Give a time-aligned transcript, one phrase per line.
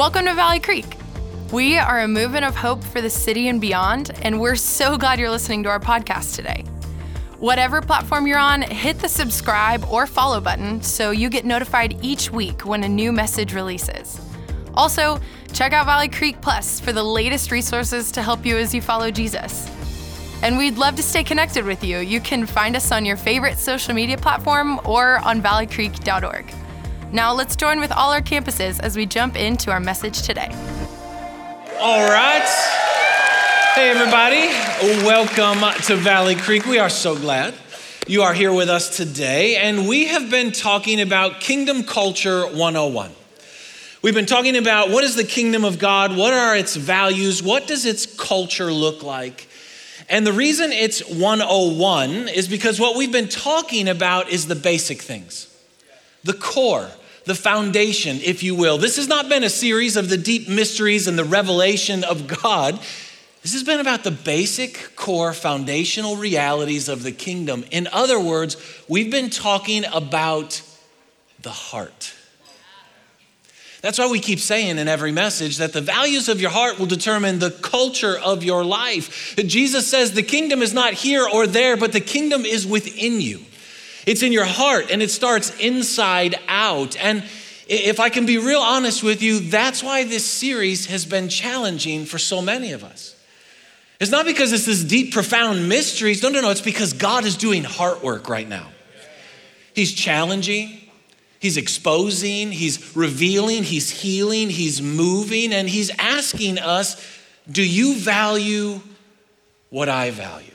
[0.00, 0.96] Welcome to Valley Creek.
[1.52, 5.18] We are a movement of hope for the city and beyond, and we're so glad
[5.18, 6.64] you're listening to our podcast today.
[7.38, 12.30] Whatever platform you're on, hit the subscribe or follow button so you get notified each
[12.32, 14.18] week when a new message releases.
[14.72, 15.20] Also,
[15.52, 19.10] check out Valley Creek Plus for the latest resources to help you as you follow
[19.10, 19.70] Jesus.
[20.42, 21.98] And we'd love to stay connected with you.
[21.98, 26.54] You can find us on your favorite social media platform or on valleycreek.org.
[27.12, 30.46] Now, let's join with all our campuses as we jump into our message today.
[31.80, 32.46] All right.
[33.74, 34.46] Hey, everybody.
[35.04, 36.66] Welcome to Valley Creek.
[36.66, 37.54] We are so glad
[38.06, 39.56] you are here with us today.
[39.56, 43.10] And we have been talking about Kingdom Culture 101.
[44.02, 46.16] We've been talking about what is the kingdom of God?
[46.16, 47.42] What are its values?
[47.42, 49.48] What does its culture look like?
[50.08, 55.02] And the reason it's 101 is because what we've been talking about is the basic
[55.02, 55.52] things,
[56.22, 56.88] the core,
[57.30, 58.76] the foundation, if you will.
[58.76, 62.74] This has not been a series of the deep mysteries and the revelation of God.
[63.42, 67.64] This has been about the basic, core, foundational realities of the kingdom.
[67.70, 68.56] In other words,
[68.88, 70.60] we've been talking about
[71.40, 72.12] the heart.
[73.80, 76.86] That's why we keep saying in every message that the values of your heart will
[76.86, 79.36] determine the culture of your life.
[79.36, 83.38] Jesus says the kingdom is not here or there, but the kingdom is within you.
[84.06, 86.96] It's in your heart and it starts inside out.
[86.96, 87.24] And
[87.68, 92.04] if I can be real honest with you, that's why this series has been challenging
[92.04, 93.16] for so many of us.
[94.00, 96.22] It's not because it's this deep, profound mysteries.
[96.22, 96.50] No, no, no.
[96.50, 98.68] It's because God is doing heart work right now.
[99.74, 100.78] He's challenging,
[101.38, 107.00] He's exposing, He's revealing, He's healing, He's moving, and He's asking us
[107.50, 108.80] do you value
[109.70, 110.54] what I value?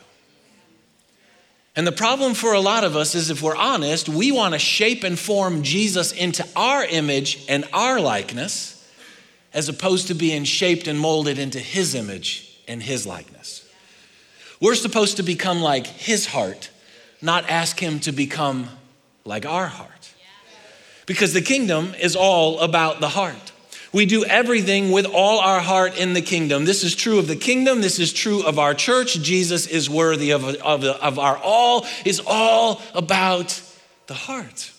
[1.75, 4.59] And the problem for a lot of us is if we're honest, we want to
[4.59, 8.71] shape and form Jesus into our image and our likeness,
[9.53, 13.69] as opposed to being shaped and molded into his image and his likeness.
[14.61, 16.69] We're supposed to become like his heart,
[17.21, 18.69] not ask him to become
[19.25, 20.13] like our heart.
[21.05, 23.51] Because the kingdom is all about the heart.
[23.95, 26.65] We do everything with all our heart in the kingdom.
[26.65, 27.79] This is true of the kingdom.
[27.79, 29.21] This is true of our church.
[29.21, 33.61] Jesus is worthy of, of, of our all, is all about
[34.07, 34.73] the heart.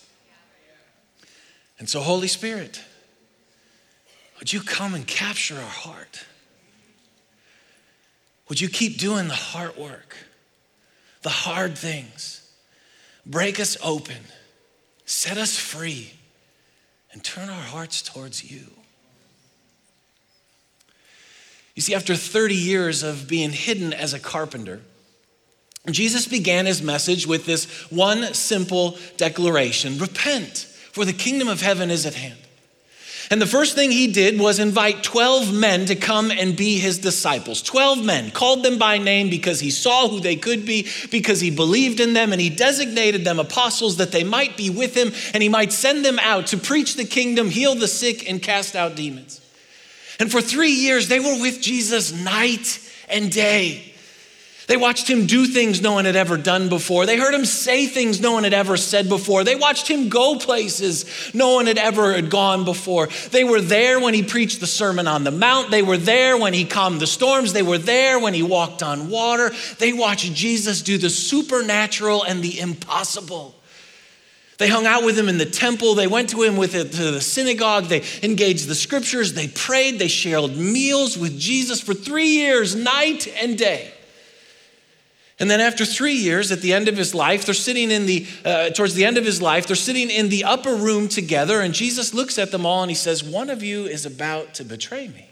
[1.78, 2.84] And so, Holy Spirit,
[4.38, 6.26] would you come and capture our heart?
[8.50, 10.14] Would you keep doing the heart work,
[11.22, 12.46] the hard things?
[13.24, 14.24] Break us open,
[15.06, 16.12] set us free,
[17.12, 18.75] and turn our hearts towards you.
[21.76, 24.80] You see, after 30 years of being hidden as a carpenter,
[25.90, 31.90] Jesus began his message with this one simple declaration Repent, for the kingdom of heaven
[31.90, 32.38] is at hand.
[33.30, 36.98] And the first thing he did was invite 12 men to come and be his
[36.98, 37.60] disciples.
[37.60, 41.50] 12 men, called them by name because he saw who they could be, because he
[41.50, 45.42] believed in them, and he designated them apostles that they might be with him and
[45.42, 48.94] he might send them out to preach the kingdom, heal the sick, and cast out
[48.94, 49.40] demons.
[50.18, 53.92] And for three years, they were with Jesus night and day.
[54.66, 57.06] They watched him do things no one had ever done before.
[57.06, 59.44] They heard him say things no one had ever said before.
[59.44, 63.08] They watched him go places no one had ever had gone before.
[63.30, 65.70] They were there when he preached the Sermon on the Mount.
[65.70, 67.52] They were there when he calmed the storms.
[67.52, 69.52] They were there when he walked on water.
[69.78, 73.55] They watched Jesus do the supernatural and the impossible.
[74.58, 75.94] They hung out with him in the temple.
[75.94, 77.84] They went to him with it to the synagogue.
[77.84, 79.34] They engaged the scriptures.
[79.34, 79.98] They prayed.
[79.98, 83.92] They shared meals with Jesus for three years, night and day.
[85.38, 88.26] And then after three years, at the end of his life, they're sitting in the,
[88.44, 91.74] uh, towards the end of his life, they're sitting in the upper room together, and
[91.74, 95.08] Jesus looks at them all and he says, One of you is about to betray
[95.08, 95.28] me.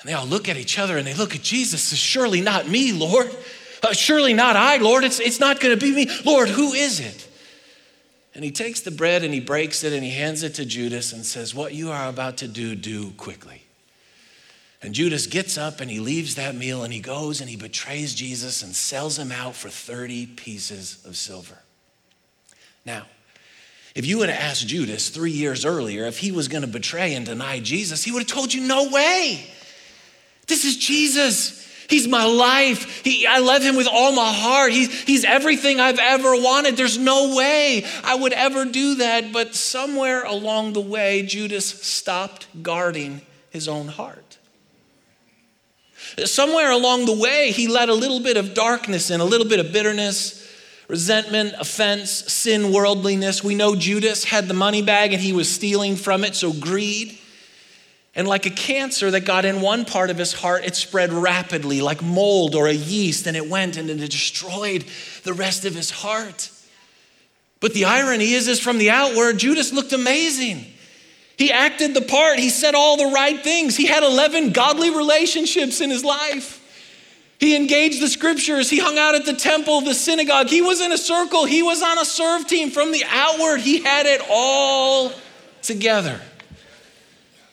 [0.00, 2.68] And they all look at each other and they look at Jesus, says, Surely not
[2.68, 3.36] me, Lord.
[3.82, 5.02] Uh, surely not I, Lord.
[5.02, 6.08] It's, it's not going to be me.
[6.24, 7.27] Lord, who is it?
[8.38, 11.12] And he takes the bread and he breaks it and he hands it to Judas
[11.12, 13.64] and says, What you are about to do, do quickly.
[14.80, 18.14] And Judas gets up and he leaves that meal and he goes and he betrays
[18.14, 21.58] Jesus and sells him out for 30 pieces of silver.
[22.86, 23.06] Now,
[23.96, 27.14] if you would have asked Judas three years earlier if he was going to betray
[27.14, 29.50] and deny Jesus, he would have told you, No way.
[30.46, 31.67] This is Jesus.
[31.88, 33.02] He's my life.
[33.02, 34.72] He, I love him with all my heart.
[34.72, 36.76] He, he's everything I've ever wanted.
[36.76, 39.32] There's no way I would ever do that.
[39.32, 44.36] But somewhere along the way, Judas stopped guarding his own heart.
[46.24, 49.58] Somewhere along the way, he let a little bit of darkness in, a little bit
[49.58, 50.46] of bitterness,
[50.88, 53.42] resentment, offense, sin, worldliness.
[53.42, 57.18] We know Judas had the money bag and he was stealing from it, so greed.
[58.14, 61.80] And like a cancer that got in one part of his heart, it spread rapidly,
[61.80, 64.84] like mold or a yeast, and it went and it destroyed
[65.24, 66.50] the rest of his heart.
[67.60, 70.64] But the irony is, is from the outward, Judas looked amazing.
[71.36, 73.76] He acted the part, he said all the right things.
[73.76, 76.56] He had 11 godly relationships in his life.
[77.38, 78.68] He engaged the scriptures.
[78.68, 80.48] He hung out at the temple, the synagogue.
[80.48, 81.44] He was in a circle.
[81.44, 82.70] He was on a serve team.
[82.70, 85.12] From the outward, he had it all
[85.62, 86.20] together.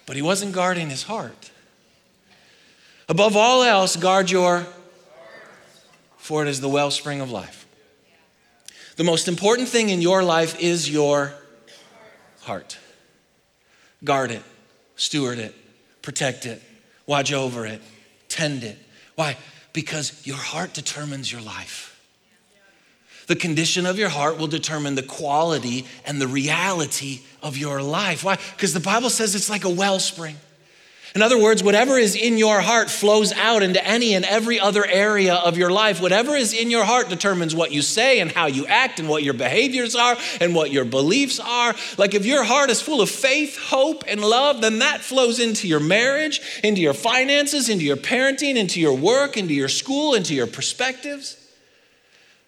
[0.06, 1.52] But he wasn't guarding his heart.
[3.08, 4.68] Above all else, guard your, heart
[6.18, 7.66] for it is the wellspring of life.
[8.96, 11.34] The most important thing in your life is your
[12.42, 12.78] heart.
[14.04, 14.44] Guard it,
[14.96, 15.54] steward it,
[16.02, 16.62] protect it,
[17.06, 17.82] watch over it,
[18.30, 18.78] tend it.
[19.16, 19.38] Why?
[19.74, 21.95] Because your heart determines your life.
[23.28, 28.24] The condition of your heart will determine the quality and the reality of your life.
[28.24, 28.38] Why?
[28.56, 30.36] Because the Bible says it's like a wellspring.
[31.16, 34.86] In other words, whatever is in your heart flows out into any and every other
[34.86, 36.02] area of your life.
[36.02, 39.24] Whatever is in your heart determines what you say and how you act and what
[39.24, 41.74] your behaviors are and what your beliefs are.
[41.98, 45.70] Like if your heart is full of faith, hope, and love, then that flows into
[45.70, 50.36] your marriage, into your finances, into your parenting, into your work, into your school, into
[50.36, 51.38] your perspectives.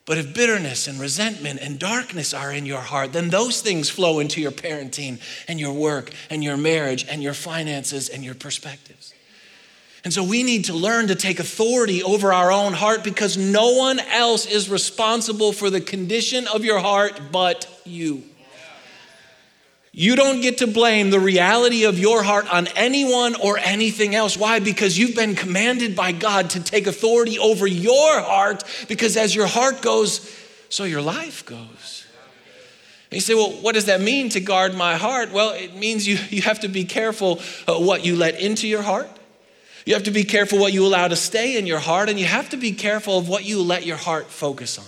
[0.07, 4.19] But if bitterness and resentment and darkness are in your heart, then those things flow
[4.19, 5.19] into your parenting
[5.50, 9.13] and your work and your marriage and your finances and your perspectives.
[10.06, 13.74] And so we need to learn to take authority over our own heart because no
[13.74, 18.24] one else is responsible for the condition of your heart but you.
[19.99, 24.38] You don't get to blame the reality of your heart on anyone or anything else.
[24.38, 24.59] Why?
[24.59, 29.47] Because you've been commanded by God to take authority over your heart, because as your
[29.47, 30.31] heart goes,
[30.69, 32.05] so your life goes.
[33.09, 35.31] And you say, well, what does that mean to guard my heart?
[35.31, 38.83] Well, it means you, you have to be careful uh, what you let into your
[38.83, 39.09] heart.
[39.88, 42.27] You have to be careful what you allow to stay in your heart, and you
[42.27, 44.85] have to be careful of what you let your heart focus on.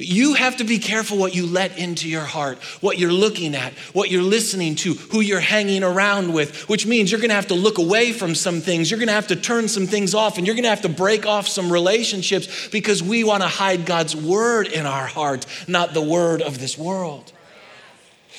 [0.00, 3.72] You have to be careful what you let into your heart, what you're looking at,
[3.92, 7.54] what you're listening to, who you're hanging around with, which means you're gonna have to
[7.54, 8.90] look away from some things.
[8.90, 11.48] You're gonna have to turn some things off, and you're gonna have to break off
[11.48, 16.60] some relationships because we wanna hide God's word in our heart, not the word of
[16.60, 17.32] this world.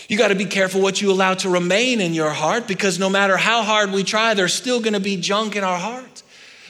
[0.08, 3.12] You got to be careful what you allow to remain in your heart because no
[3.12, 6.24] matter how hard we try, there's still going to be junk in our heart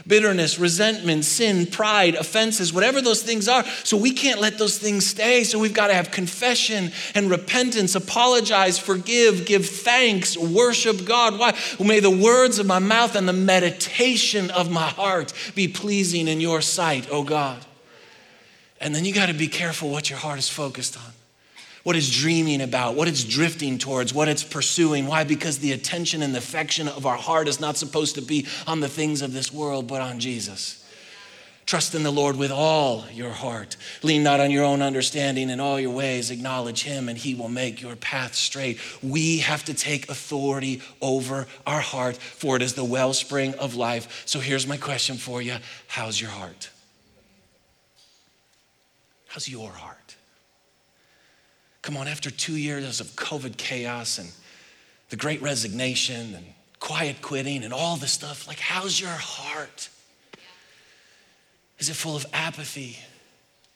[0.10, 3.64] bitterness, resentment, sin, pride, offenses, whatever those things are.
[3.86, 5.46] So we can't let those things stay.
[5.46, 11.40] So we've got to have confession and repentance, apologize, forgive, give thanks, worship God.
[11.40, 11.58] Why?
[11.80, 16.42] May the words of my mouth and the meditation of my heart be pleasing in
[16.42, 17.66] your sight, oh God.
[18.82, 21.19] And then you got to be careful what your heart is focused on
[21.84, 25.08] what it's dreaming about, what it's drifting towards, what it's pursuing.
[25.08, 25.24] Why?
[25.24, 28.80] Because the attention and the affection of our heart is not supposed to be on
[28.80, 30.80] the things of this world, but on Jesus.
[31.70, 33.78] Trust in the Lord with all your heart.
[34.02, 35.52] Lean not on your own understanding.
[35.52, 38.80] In all your ways, acknowledge Him, and He will make your path straight.
[39.04, 44.24] We have to take authority over our heart, for it is the wellspring of life.
[44.26, 46.72] So here's my question for you How's your heart?
[49.28, 49.99] How's your heart?
[51.82, 54.30] Come on, after two years of COVID chaos and
[55.10, 56.46] the great resignation and
[56.80, 59.90] quiet quitting and all this stuff, like, how's your heart?
[61.80, 62.98] Is it full of apathy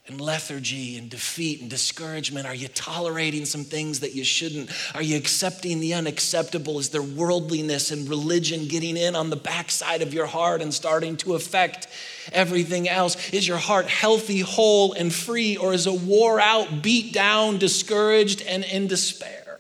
[0.08, 2.46] and lethargy and defeat and discouragement?
[2.46, 4.70] Are you tolerating some things that you shouldn't?
[4.94, 6.78] Are you accepting the unacceptable?
[6.80, 11.16] Is there worldliness and religion getting in on the backside of your heart and starting
[11.18, 11.88] to affect
[12.34, 13.30] everything else?
[13.30, 18.42] Is your heart healthy, whole, and free, or is it wore out, beat down, discouraged,
[18.42, 19.60] and in despair?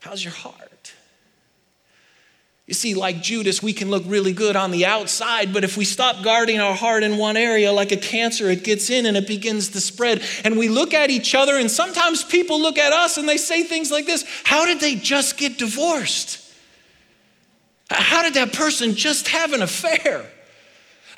[0.00, 0.61] How's your heart?
[2.72, 5.84] You see, like Judas, we can look really good on the outside, but if we
[5.84, 9.26] stop guarding our heart in one area, like a cancer, it gets in and it
[9.26, 10.22] begins to spread.
[10.42, 13.62] And we look at each other, and sometimes people look at us and they say
[13.62, 16.42] things like this How did they just get divorced?
[17.90, 20.24] How did that person just have an affair?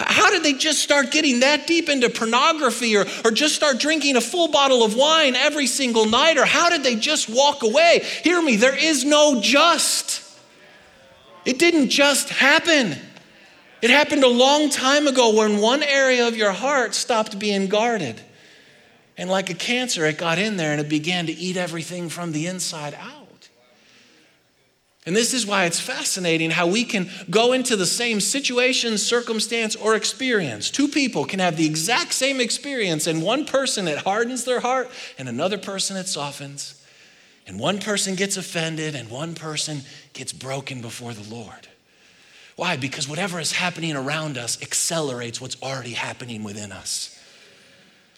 [0.00, 4.16] How did they just start getting that deep into pornography or, or just start drinking
[4.16, 6.36] a full bottle of wine every single night?
[6.36, 8.00] Or how did they just walk away?
[8.24, 10.23] Hear me, there is no just.
[11.44, 12.96] It didn't just happen.
[13.82, 18.20] It happened a long time ago when one area of your heart stopped being guarded.
[19.16, 22.32] And like a cancer, it got in there and it began to eat everything from
[22.32, 23.24] the inside out.
[25.06, 29.76] And this is why it's fascinating how we can go into the same situation, circumstance,
[29.76, 30.70] or experience.
[30.70, 34.90] Two people can have the exact same experience, and one person it hardens their heart,
[35.18, 36.82] and another person it softens.
[37.46, 39.82] And one person gets offended and one person
[40.12, 41.68] gets broken before the Lord.
[42.56, 42.76] Why?
[42.76, 47.10] Because whatever is happening around us accelerates what's already happening within us.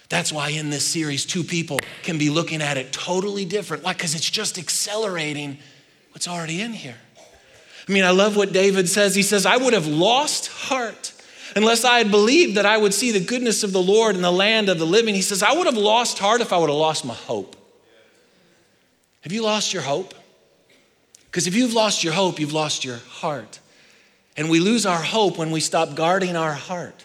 [0.09, 3.83] That's why in this series, two people can be looking at it totally different.
[3.83, 3.93] Why?
[3.93, 5.59] Because it's just accelerating
[6.13, 6.97] what's already in here.
[7.89, 9.15] I mean, I love what David says.
[9.15, 11.13] He says, I would have lost heart
[11.57, 14.31] unless I had believed that I would see the goodness of the Lord in the
[14.31, 15.15] land of the living.
[15.15, 17.56] He says, I would have lost heart if I would have lost my hope.
[19.27, 20.15] Have you lost your hope?
[21.25, 23.59] Because if you've lost your hope, you've lost your heart.
[24.37, 27.05] And we lose our hope when we stop guarding our heart.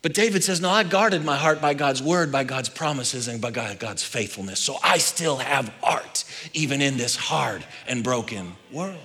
[0.00, 3.42] But David says, No, I guarded my heart by God's word, by God's promises, and
[3.42, 4.58] by God's faithfulness.
[4.58, 8.96] So I still have heart, even in this hard and broken world.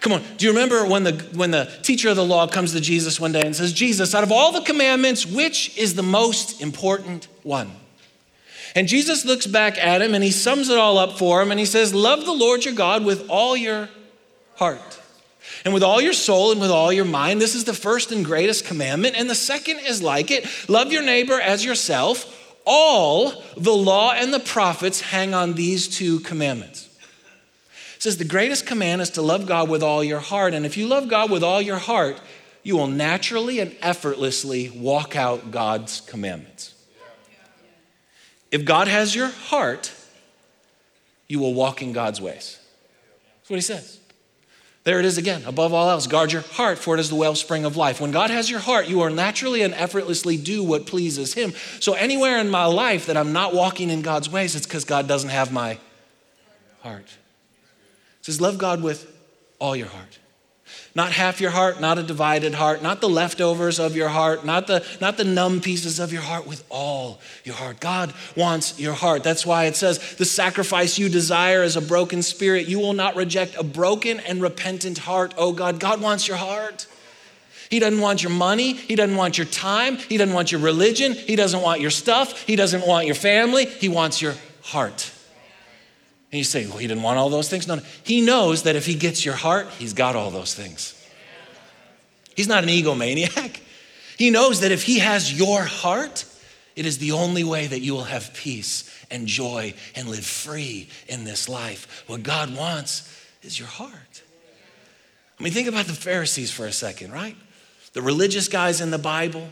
[0.00, 2.80] Come on, do you remember when the, when the teacher of the law comes to
[2.80, 6.62] Jesus one day and says, Jesus, out of all the commandments, which is the most
[6.62, 7.72] important one?
[8.74, 11.58] And Jesus looks back at him and he sums it all up for him and
[11.58, 13.88] he says, Love the Lord your God with all your
[14.56, 15.00] heart
[15.64, 17.40] and with all your soul and with all your mind.
[17.40, 19.16] This is the first and greatest commandment.
[19.16, 22.34] And the second is like it love your neighbor as yourself.
[22.64, 26.88] All the law and the prophets hang on these two commandments.
[27.96, 30.54] It says the greatest command is to love God with all your heart.
[30.54, 32.20] And if you love God with all your heart,
[32.62, 36.74] you will naturally and effortlessly walk out God's commandments.
[38.50, 39.92] If God has your heart,
[41.28, 42.58] you will walk in God's ways.
[43.38, 44.00] That's what he says.
[44.84, 45.42] There it is again.
[45.44, 48.00] Above all else, guard your heart, for it is the wellspring of life.
[48.00, 51.52] When God has your heart, you will naturally and effortlessly do what pleases Him.
[51.80, 55.06] So, anywhere in my life that I'm not walking in God's ways, it's because God
[55.06, 55.78] doesn't have my
[56.80, 57.18] heart
[58.28, 59.10] says, Love God with
[59.58, 60.18] all your heart.
[60.94, 64.66] Not half your heart, not a divided heart, not the leftovers of your heart, not
[64.66, 67.80] the, not the numb pieces of your heart, with all your heart.
[67.80, 69.22] God wants your heart.
[69.22, 72.68] That's why it says, The sacrifice you desire is a broken spirit.
[72.68, 75.78] You will not reject a broken and repentant heart, oh God.
[75.78, 76.86] God wants your heart.
[77.70, 78.72] He doesn't want your money.
[78.72, 79.96] He doesn't want your time.
[79.96, 81.12] He doesn't want your religion.
[81.12, 82.42] He doesn't want your stuff.
[82.46, 83.66] He doesn't want your family.
[83.66, 85.12] He wants your heart.
[86.30, 87.66] And you say, well, he didn't want all those things.
[87.66, 87.82] No, no.
[88.02, 90.94] He knows that if he gets your heart, he's got all those things.
[92.36, 93.60] He's not an egomaniac.
[94.18, 96.24] He knows that if he has your heart,
[96.76, 100.88] it is the only way that you will have peace and joy and live free
[101.08, 102.04] in this life.
[102.06, 104.22] What God wants is your heart.
[105.38, 107.36] I mean, think about the Pharisees for a second, right?
[107.92, 109.48] The religious guys in the Bible,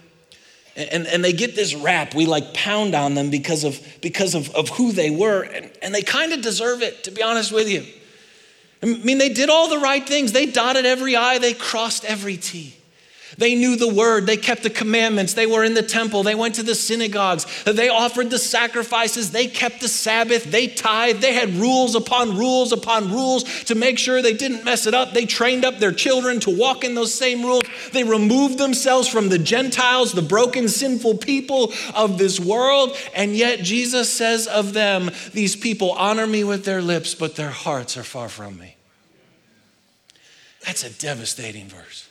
[0.77, 2.15] and, and they get this rap.
[2.15, 5.43] We like pound on them because of, because of, of who they were.
[5.43, 7.85] And, and they kind of deserve it, to be honest with you.
[8.83, 10.33] I mean, they did all the right things.
[10.33, 12.76] They dotted every I, they crossed every T.
[13.39, 16.55] They knew the word, they kept the commandments, they were in the temple, they went
[16.57, 21.51] to the synagogues, they offered the sacrifices, they kept the Sabbath, they tithed, they had
[21.51, 25.13] rules upon rules upon rules to make sure they didn't mess it up.
[25.13, 27.65] They trained up their children to walk in those same rules.
[27.93, 32.97] They removed themselves from the Gentiles, the broken, sinful people of this world.
[33.15, 37.51] And yet Jesus says of them, These people honor me with their lips, but their
[37.51, 38.77] hearts are far from me.
[40.65, 42.09] That's a devastating verse.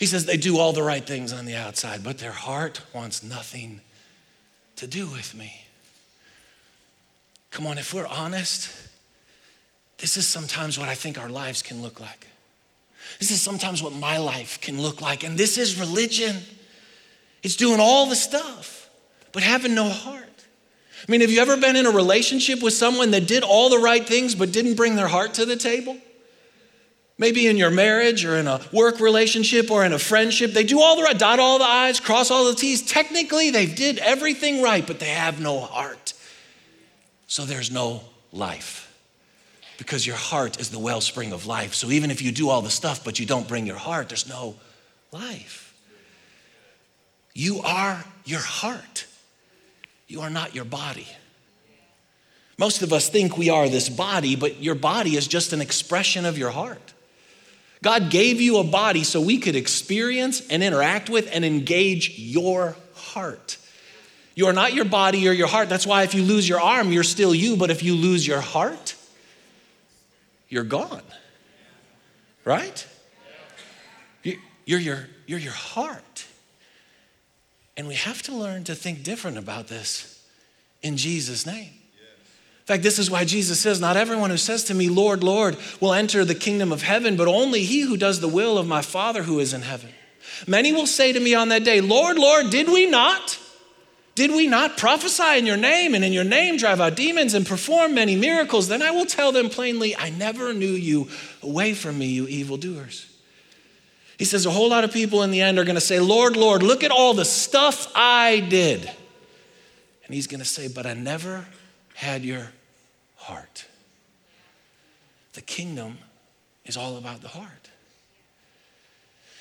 [0.00, 3.22] He says they do all the right things on the outside, but their heart wants
[3.22, 3.82] nothing
[4.76, 5.66] to do with me.
[7.50, 8.70] Come on, if we're honest,
[9.98, 12.26] this is sometimes what I think our lives can look like.
[13.18, 15.22] This is sometimes what my life can look like.
[15.22, 16.36] And this is religion.
[17.42, 18.88] It's doing all the stuff,
[19.32, 20.24] but having no heart.
[21.06, 23.78] I mean, have you ever been in a relationship with someone that did all the
[23.78, 25.98] right things but didn't bring their heart to the table?
[27.20, 30.80] Maybe in your marriage or in a work relationship or in a friendship, they do
[30.80, 32.80] all the right, dot all the I's, cross all the T's.
[32.80, 36.14] Technically, they did everything right, but they have no heart.
[37.26, 38.00] So there's no
[38.32, 38.86] life.
[39.76, 41.74] Because your heart is the wellspring of life.
[41.74, 44.26] So even if you do all the stuff, but you don't bring your heart, there's
[44.26, 44.54] no
[45.12, 45.74] life.
[47.34, 49.04] You are your heart,
[50.08, 51.06] you are not your body.
[52.56, 56.24] Most of us think we are this body, but your body is just an expression
[56.24, 56.94] of your heart.
[57.82, 62.76] God gave you a body so we could experience and interact with and engage your
[62.94, 63.56] heart.
[64.34, 65.68] You are not your body or your heart.
[65.68, 67.56] That's why if you lose your arm, you're still you.
[67.56, 68.94] But if you lose your heart,
[70.48, 71.02] you're gone.
[72.44, 72.86] Right?
[74.22, 76.26] You're your, you're your heart.
[77.76, 80.22] And we have to learn to think different about this
[80.82, 81.79] in Jesus' name
[82.70, 85.92] fact, this is why Jesus says, Not everyone who says to me, Lord, Lord, will
[85.92, 89.24] enter the kingdom of heaven, but only he who does the will of my Father
[89.24, 89.90] who is in heaven.
[90.46, 93.38] Many will say to me on that day, Lord, Lord, did we not?
[94.14, 97.44] Did we not prophesy in your name and in your name drive out demons and
[97.44, 98.68] perform many miracles?
[98.68, 101.08] Then I will tell them plainly, I never knew you.
[101.42, 103.06] Away from me, you evildoers.
[104.16, 106.36] He says a whole lot of people in the end are going to say, Lord,
[106.36, 108.82] Lord, look at all the stuff I did.
[110.04, 111.46] And he's going to say, But I never
[111.94, 112.52] had your.
[115.32, 115.98] The kingdom
[116.64, 117.70] is all about the heart.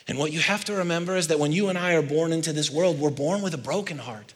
[0.07, 2.51] And what you have to remember is that when you and I are born into
[2.51, 4.33] this world, we're born with a broken heart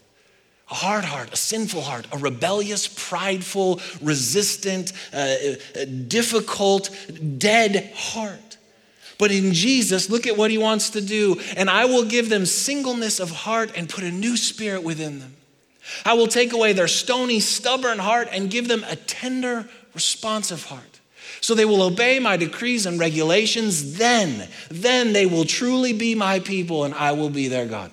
[0.70, 6.90] a hard heart, a sinful heart, a rebellious, prideful, resistant, uh, uh, difficult,
[7.38, 8.56] dead heart.
[9.18, 11.40] But in Jesus, look at what he wants to do.
[11.56, 15.36] And I will give them singleness of heart and put a new spirit within them.
[16.04, 20.93] I will take away their stony, stubborn heart and give them a tender, responsive heart.
[21.40, 23.98] So they will obey my decrees and regulations.
[23.98, 27.90] Then, then they will truly be my people and I will be their God.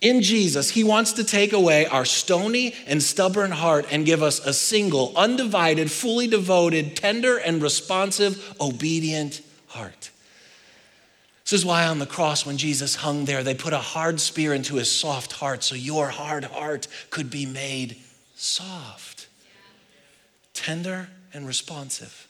[0.00, 4.44] In Jesus, He wants to take away our stony and stubborn heart and give us
[4.44, 10.10] a single, undivided, fully devoted, tender and responsive, obedient heart.
[11.44, 14.54] This is why on the cross, when Jesus hung there, they put a hard spear
[14.54, 17.96] into his soft heart so your hard heart could be made
[18.34, 19.28] soft,
[20.52, 22.28] tender, and responsive.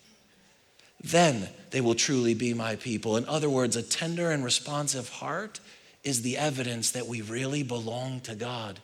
[1.02, 3.16] Then they will truly be my people.
[3.16, 5.60] In other words, a tender and responsive heart
[6.04, 8.78] is the evidence that we really belong to God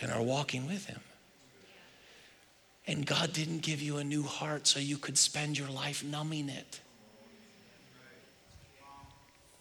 [0.00, 1.00] and are walking with Him.
[2.86, 6.48] And God didn't give you a new heart so you could spend your life numbing
[6.48, 6.80] it.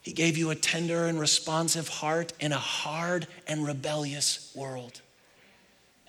[0.02, 5.02] He gave you a tender and responsive heart in a hard and rebellious world.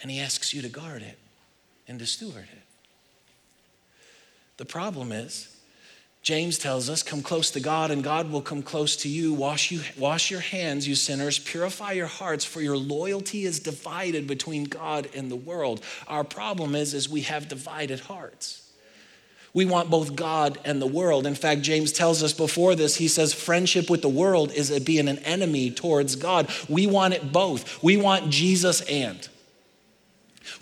[0.01, 1.19] And He asks you to guard it
[1.87, 2.62] and to steward it.
[4.57, 5.49] The problem is,
[6.23, 9.35] James tells us, Come close to God, and God will come close to you.
[9.35, 9.81] Wash, you.
[9.99, 11.39] wash your hands, you sinners.
[11.39, 15.83] Purify your hearts, for your loyalty is divided between God and the world.
[16.07, 18.63] Our problem is, is we have divided hearts.
[19.55, 21.27] We want both God and the world.
[21.27, 25.09] In fact, James tells us before this, he says, friendship with the world is being
[25.09, 26.51] an enemy towards God.
[26.69, 27.83] We want it both.
[27.83, 29.29] We want Jesus and.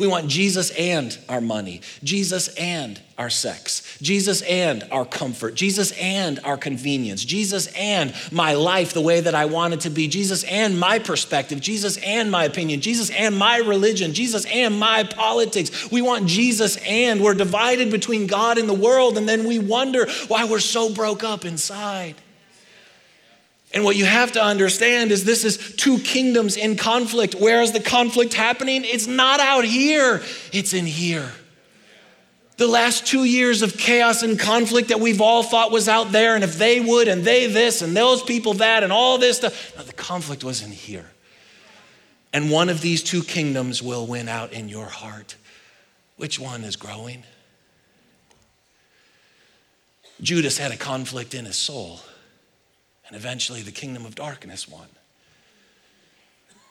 [0.00, 5.92] We want Jesus and our money, Jesus and our sex, Jesus and our comfort, Jesus
[5.92, 10.08] and our convenience, Jesus and my life the way that I want it to be,
[10.08, 15.04] Jesus and my perspective, Jesus and my opinion, Jesus and my religion, Jesus and my
[15.04, 15.90] politics.
[15.90, 20.08] We want Jesus and we're divided between God and the world, and then we wonder
[20.28, 22.14] why we're so broke up inside.
[23.72, 27.36] And what you have to understand is this is two kingdoms in conflict.
[27.36, 28.82] Where is the conflict happening?
[28.84, 31.30] It's not out here, it's in here.
[32.56, 36.34] The last two years of chaos and conflict that we've all thought was out there,
[36.34, 39.74] and if they would, and they this, and those people that, and all this stuff.
[39.78, 41.06] No, the conflict was in here.
[42.32, 45.36] And one of these two kingdoms will win out in your heart.
[46.16, 47.22] Which one is growing?
[50.20, 52.00] Judas had a conflict in his soul.
[53.10, 54.86] And eventually the kingdom of darkness won.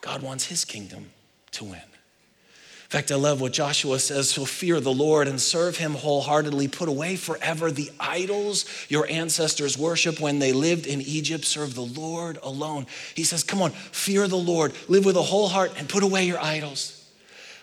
[0.00, 1.10] God wants his kingdom
[1.52, 1.74] to win.
[1.74, 6.68] In fact, I love what Joshua says so fear the Lord and serve him wholeheartedly.
[6.68, 11.44] Put away forever the idols your ancestors worshiped when they lived in Egypt.
[11.44, 12.86] Serve the Lord alone.
[13.14, 16.24] He says, Come on, fear the Lord, live with a whole heart, and put away
[16.24, 16.96] your idols.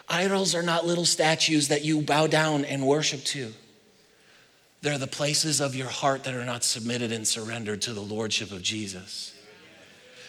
[0.07, 3.51] Idols are not little statues that you bow down and worship to.
[4.81, 8.51] They're the places of your heart that are not submitted and surrendered to the Lordship
[8.51, 9.33] of Jesus.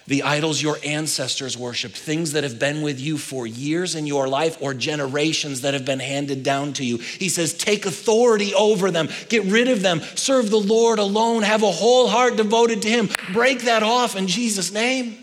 [0.06, 4.26] The idols your ancestors worshiped, things that have been with you for years in your
[4.26, 6.96] life or generations that have been handed down to you.
[6.96, 11.62] He says, take authority over them, get rid of them, serve the Lord alone, have
[11.62, 13.10] a whole heart devoted to Him.
[13.34, 15.22] Break that off in Jesus' name.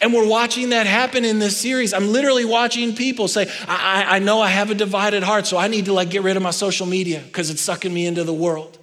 [0.00, 1.92] And we're watching that happen in this series.
[1.92, 5.66] I'm literally watching people say, I, I, know I have a divided heart, so I
[5.66, 8.32] need to like get rid of my social media because it's sucking me into the
[8.32, 8.78] world.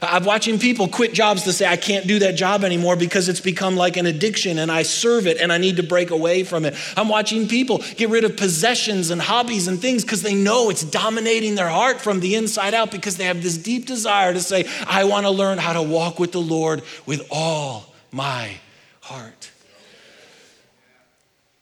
[0.00, 3.40] I'm watching people quit jobs to say, I can't do that job anymore because it's
[3.40, 6.64] become like an addiction and I serve it and I need to break away from
[6.64, 6.76] it.
[6.96, 10.84] I'm watching people get rid of possessions and hobbies and things because they know it's
[10.84, 14.68] dominating their heart from the inside out because they have this deep desire to say,
[14.86, 18.52] I want to learn how to walk with the Lord with all my
[19.00, 19.50] heart.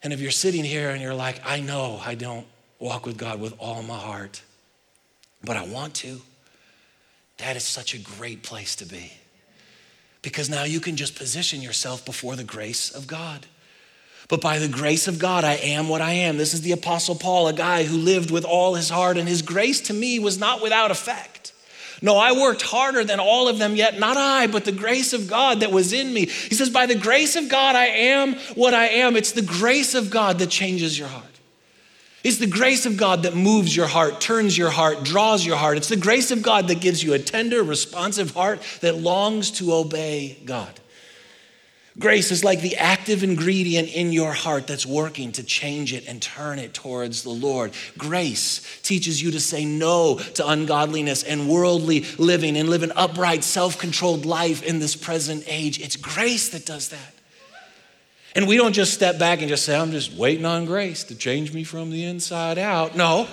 [0.07, 2.47] And if you're sitting here and you're like, I know I don't
[2.79, 4.41] walk with God with all my heart,
[5.43, 6.21] but I want to,
[7.39, 9.13] that is such a great place to be.
[10.23, 13.47] Because now you can just position yourself before the grace of God.
[14.29, 16.37] But by the grace of God, I am what I am.
[16.37, 19.43] This is the Apostle Paul, a guy who lived with all his heart, and his
[19.43, 21.53] grace to me was not without effect.
[22.03, 25.29] No, I worked harder than all of them, yet not I, but the grace of
[25.29, 26.27] God that was in me.
[26.27, 29.17] He says, By the grace of God, I am what I am.
[29.17, 31.25] It's the grace of God that changes your heart.
[32.23, 35.77] It's the grace of God that moves your heart, turns your heart, draws your heart.
[35.77, 39.73] It's the grace of God that gives you a tender, responsive heart that longs to
[39.73, 40.81] obey God.
[41.99, 46.21] Grace is like the active ingredient in your heart that's working to change it and
[46.21, 47.73] turn it towards the Lord.
[47.97, 53.45] Grace teaches you to say no to ungodliness and worldly living and live an upright,
[53.45, 55.81] self controlled life in this present age.
[55.81, 57.15] It's grace that does that.
[58.35, 61.15] And we don't just step back and just say, I'm just waiting on grace to
[61.15, 62.95] change me from the inside out.
[62.95, 63.27] No.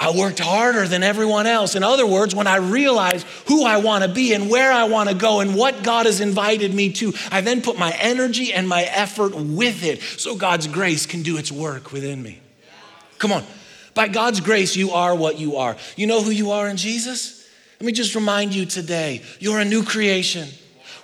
[0.00, 1.74] I worked harder than everyone else.
[1.74, 5.08] In other words, when I realize who I want to be and where I want
[5.08, 8.68] to go and what God has invited me to, I then put my energy and
[8.68, 12.40] my effort with it so God's grace can do its work within me.
[13.18, 13.44] Come on.
[13.94, 15.76] By God's grace, you are what you are.
[15.96, 17.48] You know who you are in Jesus?
[17.80, 20.48] Let me just remind you today you're a new creation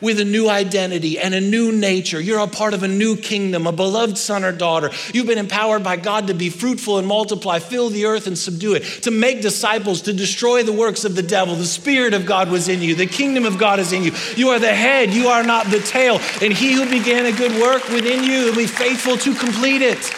[0.05, 2.21] with a new identity and a new nature.
[2.21, 4.91] You're a part of a new kingdom, a beloved son or daughter.
[5.13, 8.75] You've been empowered by God to be fruitful and multiply, fill the earth and subdue
[8.75, 11.57] it, to make disciples, to destroy the works of the devil.
[11.57, 14.13] The Spirit of God was in you, the kingdom of God is in you.
[14.37, 16.21] You are the head, you are not the tail.
[16.43, 20.15] And he who began a good work within you will be faithful to complete it.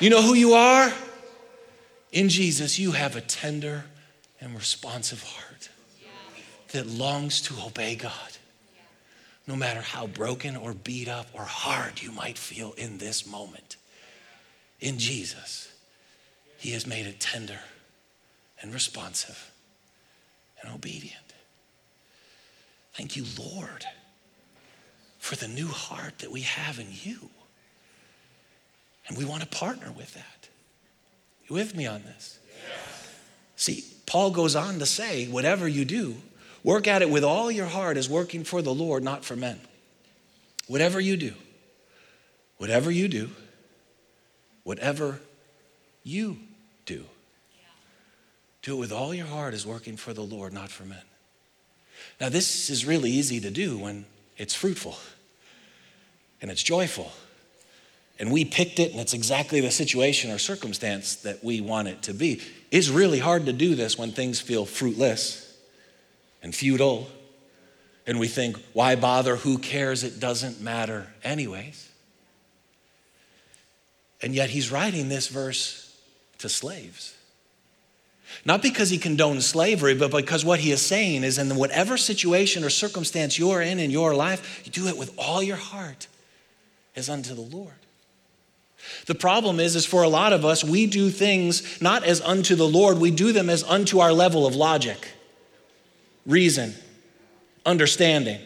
[0.00, 0.92] You know who you are?
[2.10, 3.84] In Jesus, you have a tender
[4.40, 5.51] and responsive heart
[6.72, 8.12] that longs to obey God.
[9.46, 13.76] No matter how broken or beat up or hard you might feel in this moment,
[14.80, 15.72] in Jesus,
[16.58, 17.58] He has made it tender
[18.60, 19.50] and responsive
[20.62, 21.16] and obedient.
[22.94, 23.84] Thank you, Lord,
[25.18, 27.30] for the new heart that we have in you.
[29.08, 30.48] And we want to partner with that.
[31.48, 32.38] You with me on this?
[32.46, 33.08] Yes.
[33.56, 36.16] See, Paul goes on to say, whatever you do,
[36.64, 39.60] Work at it with all your heart as working for the Lord, not for men.
[40.68, 41.34] Whatever you do,
[42.58, 43.30] whatever you do,
[44.62, 45.20] whatever
[46.04, 46.38] you
[46.86, 47.04] do,
[48.62, 51.02] do it with all your heart as working for the Lord, not for men.
[52.20, 54.96] Now, this is really easy to do when it's fruitful
[56.40, 57.10] and it's joyful.
[58.18, 62.02] And we picked it, and it's exactly the situation or circumstance that we want it
[62.02, 62.40] to be.
[62.70, 65.51] It's really hard to do this when things feel fruitless
[66.42, 67.08] and futile.
[68.06, 69.36] And we think, why bother?
[69.36, 70.02] Who cares?
[70.02, 71.88] It doesn't matter, anyways.
[74.20, 75.96] And yet he's writing this verse
[76.38, 77.14] to slaves.
[78.44, 82.64] Not because he condones slavery, but because what he is saying is in whatever situation
[82.64, 86.08] or circumstance you're in in your life, you do it with all your heart
[86.96, 87.74] as unto the Lord.
[89.06, 92.56] The problem is, is for a lot of us, we do things not as unto
[92.56, 95.08] the Lord, we do them as unto our level of logic
[96.26, 96.74] reason,
[97.64, 98.40] understanding.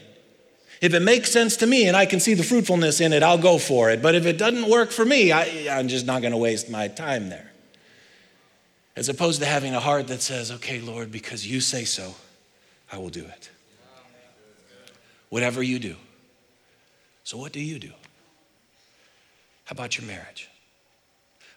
[0.81, 3.39] If it makes sense to me and I can see the fruitfulness in it, I'll
[3.39, 4.03] go for it.
[4.03, 6.89] But if it doesn't work for me, I, am just not going to waste my
[6.89, 7.51] time there.
[8.95, 12.15] As opposed to having a heart that says, okay, Lord, because you say so,
[12.93, 13.51] I will do it.
[15.29, 15.97] Whatever you do.
[17.25, 17.91] So, what do you do?
[19.65, 20.49] How about your marriage?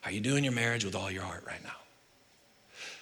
[0.04, 1.76] Are you doing your marriage with all your heart right now?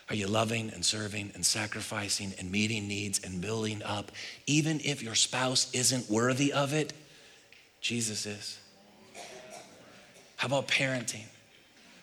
[0.09, 4.11] Are you loving and serving and sacrificing and meeting needs and building up,
[4.45, 6.93] even if your spouse isn't worthy of it?
[7.81, 8.59] Jesus is.
[10.37, 11.25] How about parenting?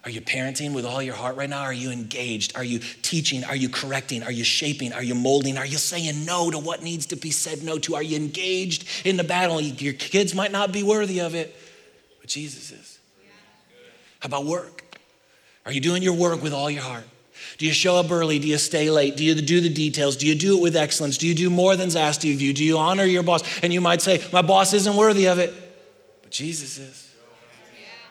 [0.05, 1.62] Are you parenting with all your heart right now?
[1.62, 2.55] Are you engaged?
[2.57, 3.43] Are you teaching?
[3.43, 4.23] Are you correcting?
[4.23, 4.93] Are you shaping?
[4.93, 5.57] Are you molding?
[5.57, 7.95] Are you saying no to what needs to be said no to?
[7.95, 9.62] Are you engaged in the battle?
[9.62, 11.57] Your kids might not be worthy of it,
[12.21, 12.99] but Jesus is.
[14.21, 14.99] How about work?
[15.64, 17.05] Are you doing your work with all your heart?
[17.59, 18.38] Do you show up early?
[18.38, 19.16] Do you stay late?
[19.16, 20.16] Do you do the details?
[20.16, 21.18] Do you do it with excellence?
[21.18, 22.52] Do you do more than's asked of you?
[22.52, 23.42] Do you honor your boss?
[23.62, 25.54] And you might say, My boss isn't worthy of it,
[26.22, 27.14] but Jesus is.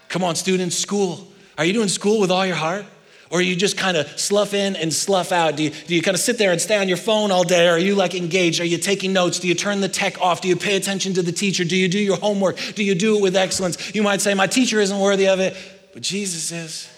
[0.09, 1.27] Come on, students, school.
[1.57, 2.85] Are you doing school with all your heart?
[3.33, 5.55] Or are you just kind of slough in and slough out?
[5.55, 7.67] Do you, do you kind of sit there and stay on your phone all day?
[7.67, 8.61] Or are you like engaged?
[8.61, 9.39] Are you taking notes?
[9.39, 10.41] Do you turn the tech off?
[10.41, 11.63] Do you pay attention to the teacher?
[11.63, 12.59] Do you do your homework?
[12.75, 13.95] Do you do it with excellence?
[13.95, 15.57] You might say, My teacher isn't worthy of it,
[15.93, 16.92] but Jesus is.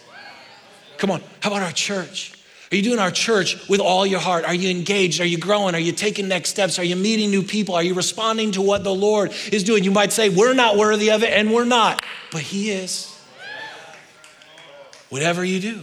[0.97, 2.33] Come on, how about our church?
[2.71, 4.43] Are you doing our church with all your heart?
[4.43, 5.21] Are you engaged?
[5.21, 5.75] Are you growing?
[5.75, 6.79] Are you taking next steps?
[6.79, 7.75] Are you meeting new people?
[7.75, 9.83] Are you responding to what the Lord is doing?
[9.83, 13.11] You might say, We're not worthy of it, and we're not, but He is.
[15.09, 15.81] Whatever you do,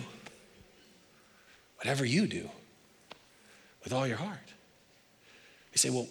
[1.77, 2.51] whatever you do,
[3.85, 4.37] with all your heart.
[5.73, 6.09] You say, Well,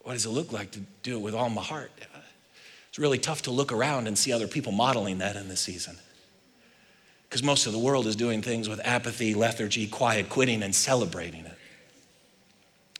[0.00, 1.92] what does it look like to do it with all my heart?
[2.88, 5.98] It's really tough to look around and see other people modeling that in this season.
[7.28, 11.44] Because most of the world is doing things with apathy, lethargy, quiet quitting, and celebrating
[11.44, 11.54] it.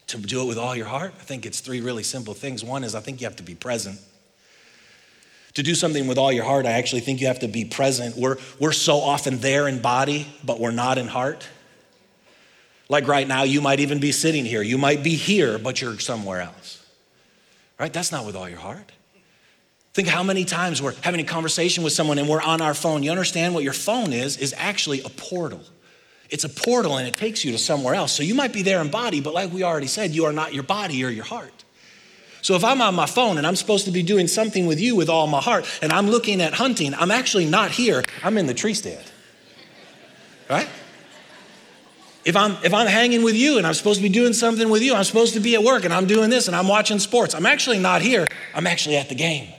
[0.08, 2.64] To do it with all your heart, I think it's three really simple things.
[2.64, 3.98] One is I think you have to be present.
[5.54, 8.16] To do something with all your heart, I actually think you have to be present.
[8.16, 11.48] We're, we're so often there in body, but we're not in heart.
[12.88, 14.62] Like right now, you might even be sitting here.
[14.62, 16.86] You might be here, but you're somewhere else.
[17.78, 17.92] Right?
[17.92, 18.92] That's not with all your heart.
[19.98, 23.02] Think how many times we're having a conversation with someone and we're on our phone.
[23.02, 25.61] You understand what your phone is, is actually a portal.
[26.30, 28.12] It's a portal and it takes you to somewhere else.
[28.12, 30.54] So you might be there in body, but like we already said, you are not
[30.54, 31.64] your body or your heart.
[32.42, 34.94] So if I'm on my phone and I'm supposed to be doing something with you
[34.94, 38.04] with all my heart and I'm looking at hunting, I'm actually not here.
[38.22, 39.04] I'm in the tree stand.
[40.48, 40.68] Right?
[42.24, 44.82] If I'm if I'm hanging with you and I'm supposed to be doing something with
[44.82, 47.34] you, I'm supposed to be at work and I'm doing this and I'm watching sports.
[47.34, 48.28] I'm actually not here.
[48.54, 49.54] I'm actually at the game.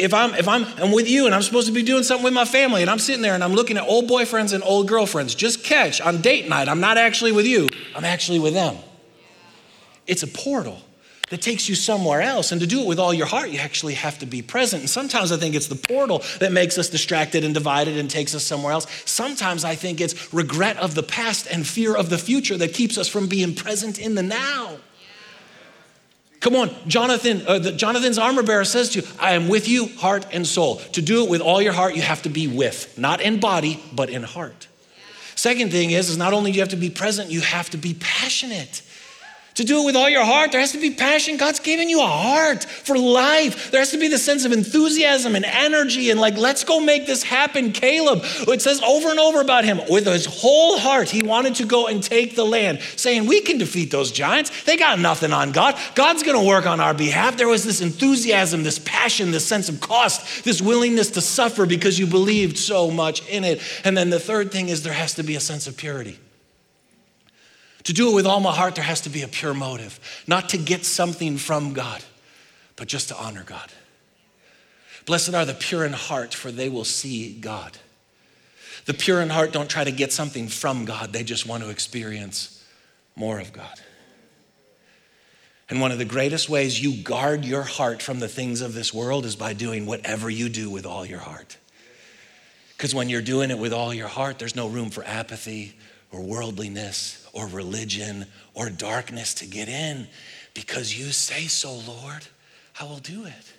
[0.00, 2.34] If I'm if I'm, I'm with you and I'm supposed to be doing something with
[2.34, 5.34] my family and I'm sitting there and I'm looking at old boyfriends and old girlfriends,
[5.34, 7.68] just catch on date night, I'm not actually with you.
[7.94, 8.76] I'm actually with them.
[10.06, 10.80] It's a portal
[11.32, 12.52] that takes you somewhere else.
[12.52, 14.82] And to do it with all your heart, you actually have to be present.
[14.82, 18.34] And sometimes I think it's the portal that makes us distracted and divided and takes
[18.34, 18.86] us somewhere else.
[19.06, 22.98] Sometimes I think it's regret of the past and fear of the future that keeps
[22.98, 24.76] us from being present in the now.
[26.42, 29.86] Come on, Jonathan, uh, the, Jonathan's armor bearer says to you, I am with you,
[29.86, 30.76] heart and soul.
[30.92, 33.80] To do it with all your heart, you have to be with, not in body,
[33.92, 34.66] but in heart.
[35.36, 37.76] Second thing is, is not only do you have to be present, you have to
[37.76, 38.82] be passionate.
[39.54, 41.36] To do it with all your heart, there has to be passion.
[41.36, 43.70] God's given you a heart for life.
[43.70, 47.06] There has to be the sense of enthusiasm and energy and like, let's go make
[47.06, 47.72] this happen.
[47.72, 51.66] Caleb, it says over and over about him, with his whole heart, he wanted to
[51.66, 54.64] go and take the land, saying, We can defeat those giants.
[54.64, 55.78] They got nothing on God.
[55.94, 57.36] God's going to work on our behalf.
[57.36, 61.98] There was this enthusiasm, this passion, this sense of cost, this willingness to suffer because
[61.98, 63.60] you believed so much in it.
[63.84, 66.18] And then the third thing is there has to be a sense of purity.
[67.84, 70.50] To do it with all my heart, there has to be a pure motive, not
[70.50, 72.02] to get something from God,
[72.76, 73.72] but just to honor God.
[75.04, 77.76] Blessed are the pure in heart, for they will see God.
[78.84, 81.70] The pure in heart don't try to get something from God, they just want to
[81.70, 82.64] experience
[83.16, 83.80] more of God.
[85.68, 88.92] And one of the greatest ways you guard your heart from the things of this
[88.92, 91.56] world is by doing whatever you do with all your heart.
[92.76, 95.74] Because when you're doing it with all your heart, there's no room for apathy
[96.12, 100.06] or worldliness or religion or darkness to get in
[100.54, 102.26] because you say so, Lord,
[102.78, 103.52] I will do it.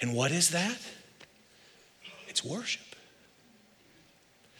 [0.00, 0.78] And what is that?
[2.28, 2.82] It's worship.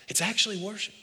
[0.09, 0.95] It's actually worship.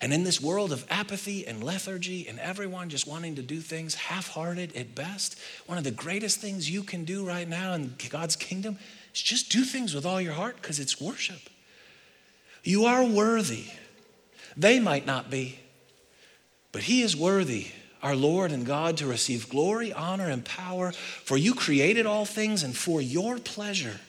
[0.00, 3.94] And in this world of apathy and lethargy and everyone just wanting to do things
[3.94, 7.94] half hearted at best, one of the greatest things you can do right now in
[8.10, 8.78] God's kingdom
[9.14, 11.40] is just do things with all your heart because it's worship.
[12.64, 13.66] You are worthy.
[14.56, 15.58] They might not be.
[16.72, 17.68] But he is worthy,
[18.02, 20.92] our Lord and God, to receive glory, honor, and power.
[20.92, 24.00] For you created all things, and for your pleasure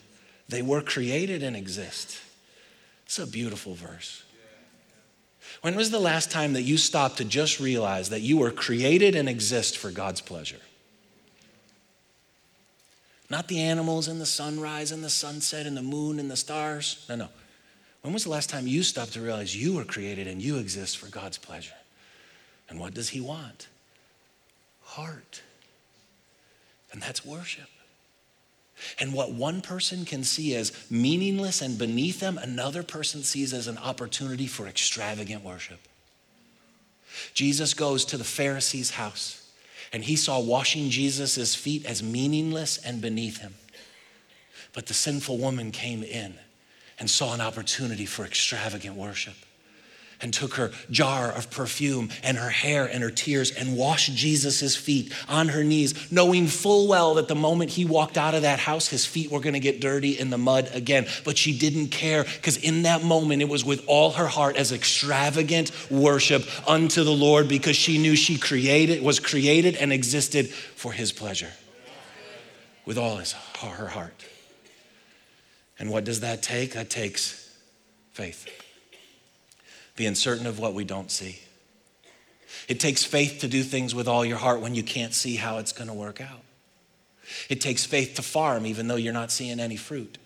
[0.49, 2.19] they were created and exist.
[3.05, 4.23] It's a beautiful verse.
[5.61, 9.15] When was the last time that you stopped to just realize that you were created
[9.15, 10.59] and exist for God's pleasure?
[13.29, 17.03] Not the animals and the sunrise and the sunset and the moon and the stars.
[17.09, 17.29] No, no.
[18.05, 20.99] When was the last time you stopped to realize you were created and you exist
[20.99, 21.73] for God's pleasure?
[22.69, 23.67] And what does he want?
[24.83, 25.41] Heart.
[26.91, 27.67] And that's worship.
[28.99, 33.65] And what one person can see as meaningless and beneath them, another person sees as
[33.65, 35.79] an opportunity for extravagant worship.
[37.33, 39.51] Jesus goes to the Pharisee's house
[39.91, 43.55] and he saw washing Jesus' feet as meaningless and beneath him.
[44.73, 46.35] But the sinful woman came in
[46.99, 49.35] and saw an opportunity for extravagant worship
[50.21, 54.75] and took her jar of perfume and her hair and her tears and washed Jesus'
[54.75, 58.59] feet on her knees, knowing full well that the moment he walked out of that
[58.59, 61.05] house, his feet were gonna get dirty in the mud again.
[61.23, 64.71] But she didn't care because in that moment, it was with all her heart as
[64.71, 70.93] extravagant worship unto the Lord because she knew she created, was created and existed for
[70.93, 71.51] his pleasure
[72.85, 74.13] with all his, her heart.
[75.77, 76.73] And what does that take?
[76.73, 77.49] That takes
[78.11, 78.47] faith
[79.95, 81.39] being certain of what we don't see.
[82.67, 85.57] It takes faith to do things with all your heart when you can't see how
[85.57, 86.41] it's going to work out.
[87.49, 90.17] It takes faith to farm even though you're not seeing any fruit.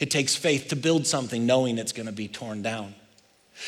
[0.00, 2.94] It takes faith to build something knowing it's going to be torn down.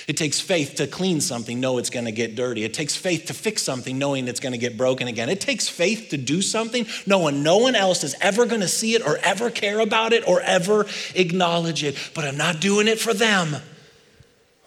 [0.06, 2.64] It takes faith to clean something, know it's going to get dirty.
[2.64, 5.28] It takes faith to fix something, knowing it's going to get broken again.
[5.28, 8.94] It takes faith to do something, knowing no one else is ever going to see
[8.94, 11.96] it or ever care about it or ever acknowledge it.
[12.14, 13.54] But I'm not doing it for them.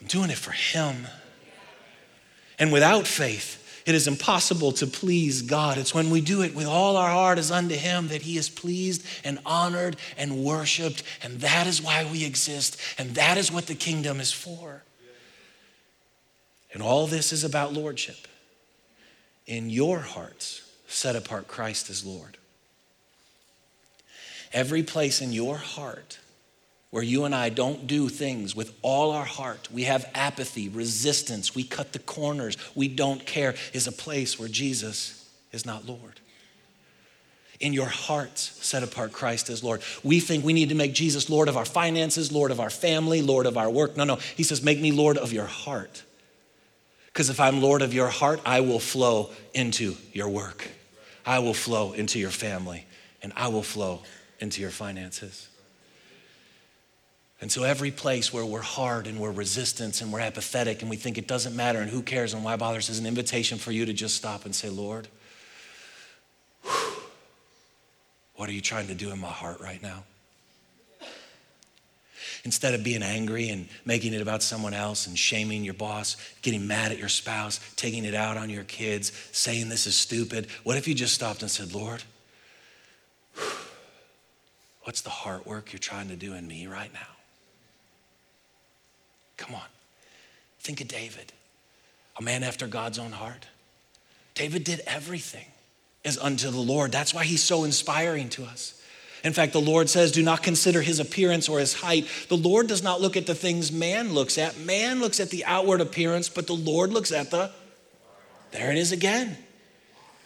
[0.01, 1.07] I'm doing it for Him.
[2.59, 5.77] And without faith, It is impossible to please God.
[5.77, 8.49] It's when we do it with all our heart as unto Him that He is
[8.49, 11.03] pleased and honored and worshiped.
[11.21, 12.79] And that is why we exist.
[12.97, 14.83] And that is what the kingdom is for.
[16.73, 18.27] And all this is about lordship.
[19.45, 22.38] In your hearts, set apart Christ as Lord.
[24.51, 26.19] Every place in your heart
[26.91, 31.55] where you and I don't do things with all our heart, we have apathy, resistance,
[31.55, 36.19] we cut the corners, we don't care, is a place where Jesus is not Lord.
[37.59, 39.81] In your hearts, set apart Christ as Lord.
[40.03, 43.21] We think we need to make Jesus Lord of our finances, Lord of our family,
[43.23, 43.97] Lord of our work.
[43.97, 44.17] No, no.
[44.36, 46.03] He says, make me Lord of your heart.
[47.13, 50.67] Because if I'm Lord of your heart, I will flow into your work,
[51.26, 52.86] I will flow into your family,
[53.21, 54.02] and I will flow
[54.39, 55.47] into your finances.
[57.39, 60.95] And so, every place where we're hard and we're resistant and we're apathetic and we
[60.95, 63.86] think it doesn't matter and who cares and why bother is an invitation for you
[63.86, 65.08] to just stop and say, Lord,
[68.36, 70.04] what are you trying to do in my heart right now?
[72.45, 76.67] Instead of being angry and making it about someone else and shaming your boss, getting
[76.67, 80.75] mad at your spouse, taking it out on your kids, saying this is stupid, what
[80.75, 82.03] if you just stopped and said, Lord,
[84.84, 86.99] what's the heart work you're trying to do in me right now?
[89.38, 89.62] Come on.
[90.60, 91.32] Think of David,
[92.17, 93.47] a man after God's own heart.
[94.36, 95.45] David did everything
[96.03, 96.91] as unto the Lord.
[96.91, 98.82] That's why he's so inspiring to us.
[99.23, 102.07] In fact, the Lord says, Do not consider his appearance or his height.
[102.27, 104.57] The Lord does not look at the things man looks at.
[104.59, 107.51] Man looks at the outward appearance, but the Lord looks at the.
[108.51, 109.38] There it is again.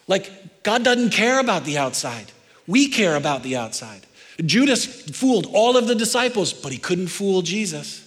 [0.08, 2.32] Like, God doesn't care about the outside.
[2.66, 4.02] We care about the outside.
[4.44, 8.04] Judas fooled all of the disciples, but he couldn't fool Jesus.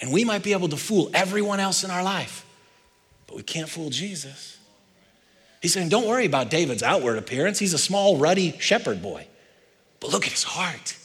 [0.00, 2.44] And we might be able to fool everyone else in our life,
[3.26, 4.58] but we can't fool Jesus.
[5.60, 7.58] He's saying, Don't worry about David's outward appearance.
[7.58, 9.26] He's a small, ruddy shepherd boy.
[10.06, 10.96] But look at his heart.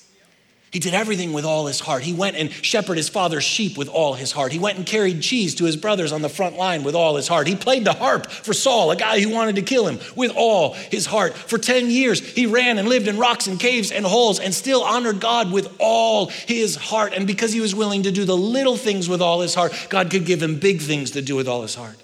[0.69, 2.03] He did everything with all his heart.
[2.03, 4.51] He went and shepherded his father's sheep with all his heart.
[4.51, 7.27] He went and carried cheese to his brothers on the front line with all his
[7.27, 7.47] heart.
[7.47, 10.73] He played the harp for Saul, a guy who wanted to kill him, with all
[10.73, 11.33] his heart.
[11.33, 14.83] For 10 years, he ran and lived in rocks and caves and holes and still
[14.83, 17.13] honored God with all his heart.
[17.15, 20.11] And because he was willing to do the little things with all his heart, God
[20.11, 21.97] could give him big things to do with all his heart.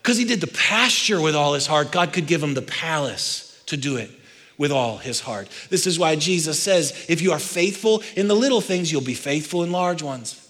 [0.00, 3.60] Because he did the pasture with all his heart, God could give him the palace
[3.66, 4.10] to do it
[4.56, 5.48] with all his heart.
[5.70, 9.14] This is why Jesus says, if you are faithful in the little things, you'll be
[9.14, 10.40] faithful in large ones.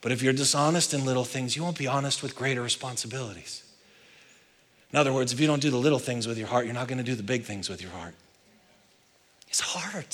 [0.00, 3.62] But if you're dishonest in little things, you won't be honest with greater responsibilities.
[4.92, 6.88] In other words, if you don't do the little things with your heart, you're not
[6.88, 8.14] going to do the big things with your heart.
[9.48, 10.06] It's hard.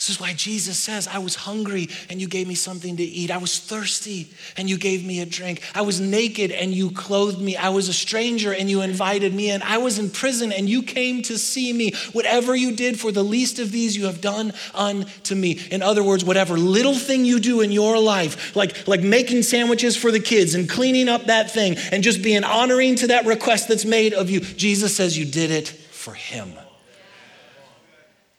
[0.00, 3.30] This is why Jesus says, I was hungry and you gave me something to eat.
[3.30, 5.60] I was thirsty and you gave me a drink.
[5.74, 7.54] I was naked and you clothed me.
[7.54, 9.60] I was a stranger and you invited me in.
[9.60, 11.92] I was in prison and you came to see me.
[12.12, 15.60] Whatever you did for the least of these, you have done unto me.
[15.70, 19.98] In other words, whatever little thing you do in your life, like, like making sandwiches
[19.98, 23.68] for the kids and cleaning up that thing and just being honoring to that request
[23.68, 26.54] that's made of you, Jesus says you did it for Him.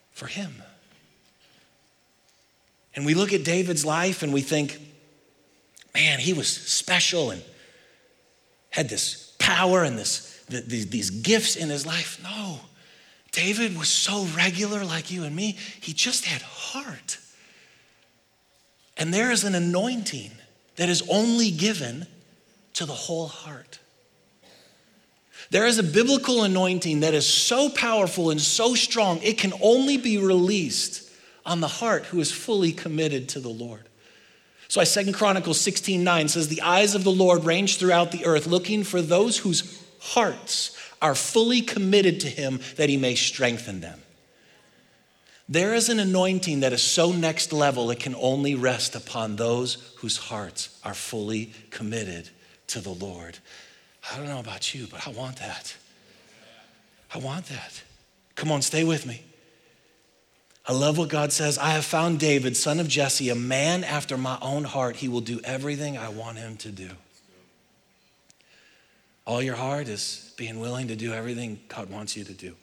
[0.09, 0.63] For Him.
[2.95, 4.79] And we look at David's life and we think,
[5.93, 7.41] man, he was special and
[8.69, 12.19] had this power and this, these gifts in his life.
[12.23, 12.59] No,
[13.31, 17.17] David was so regular like you and me, he just had heart.
[18.97, 20.31] And there is an anointing
[20.75, 22.05] that is only given
[22.73, 23.79] to the whole heart.
[25.49, 29.97] There is a biblical anointing that is so powerful and so strong, it can only
[29.97, 31.10] be released
[31.45, 33.87] on the heart who is fully committed to the Lord.
[34.67, 38.25] So I Second Chronicles 16 9 says, The eyes of the Lord range throughout the
[38.25, 43.81] earth, looking for those whose hearts are fully committed to him that he may strengthen
[43.81, 43.99] them.
[45.49, 49.93] There is an anointing that is so next level, it can only rest upon those
[49.97, 52.29] whose hearts are fully committed
[52.67, 53.39] to the Lord.
[54.09, 55.75] I don't know about you, but I want that.
[57.13, 57.83] I want that.
[58.35, 59.23] Come on, stay with me.
[60.67, 61.57] I love what God says.
[61.57, 64.95] I have found David, son of Jesse, a man after my own heart.
[64.95, 66.89] He will do everything I want him to do.
[69.25, 72.55] All your heart is being willing to do everything God wants you to do.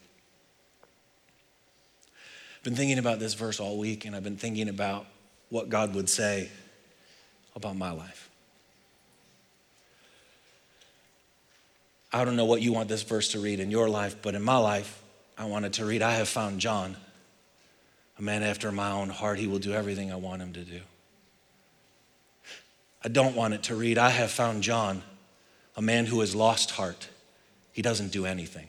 [2.56, 5.06] I've been thinking about this verse all week, and I've been thinking about
[5.48, 6.50] what God would say
[7.56, 8.30] about my life.
[12.12, 14.42] I don't know what you want this verse to read in your life, but in
[14.42, 15.02] my life,
[15.36, 16.96] I wanted to read, I have found John
[18.18, 19.38] a man after my own heart.
[19.38, 20.80] He will do everything I want him to do.
[23.04, 25.02] I don't want it to read, I have found John,
[25.76, 27.08] a man who has lost heart,
[27.72, 28.66] he doesn't do anything.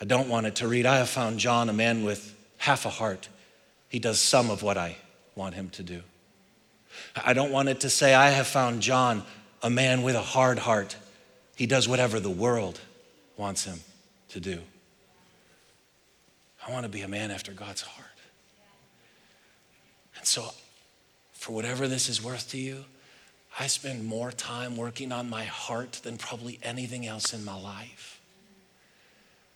[0.00, 2.90] I don't want it to read, I have found John, a man with half a
[2.90, 3.28] heart.
[3.90, 4.96] He does some of what I
[5.34, 6.02] want him to do.
[7.22, 9.24] I don't want it to say, I have found John,
[9.62, 10.96] a man with a hard heart.
[11.56, 12.80] He does whatever the world
[13.36, 13.80] wants him
[14.30, 14.60] to do.
[16.66, 18.08] I want to be a man after God's heart.
[20.16, 20.52] And so,
[21.32, 22.84] for whatever this is worth to you,
[23.58, 28.20] I spend more time working on my heart than probably anything else in my life.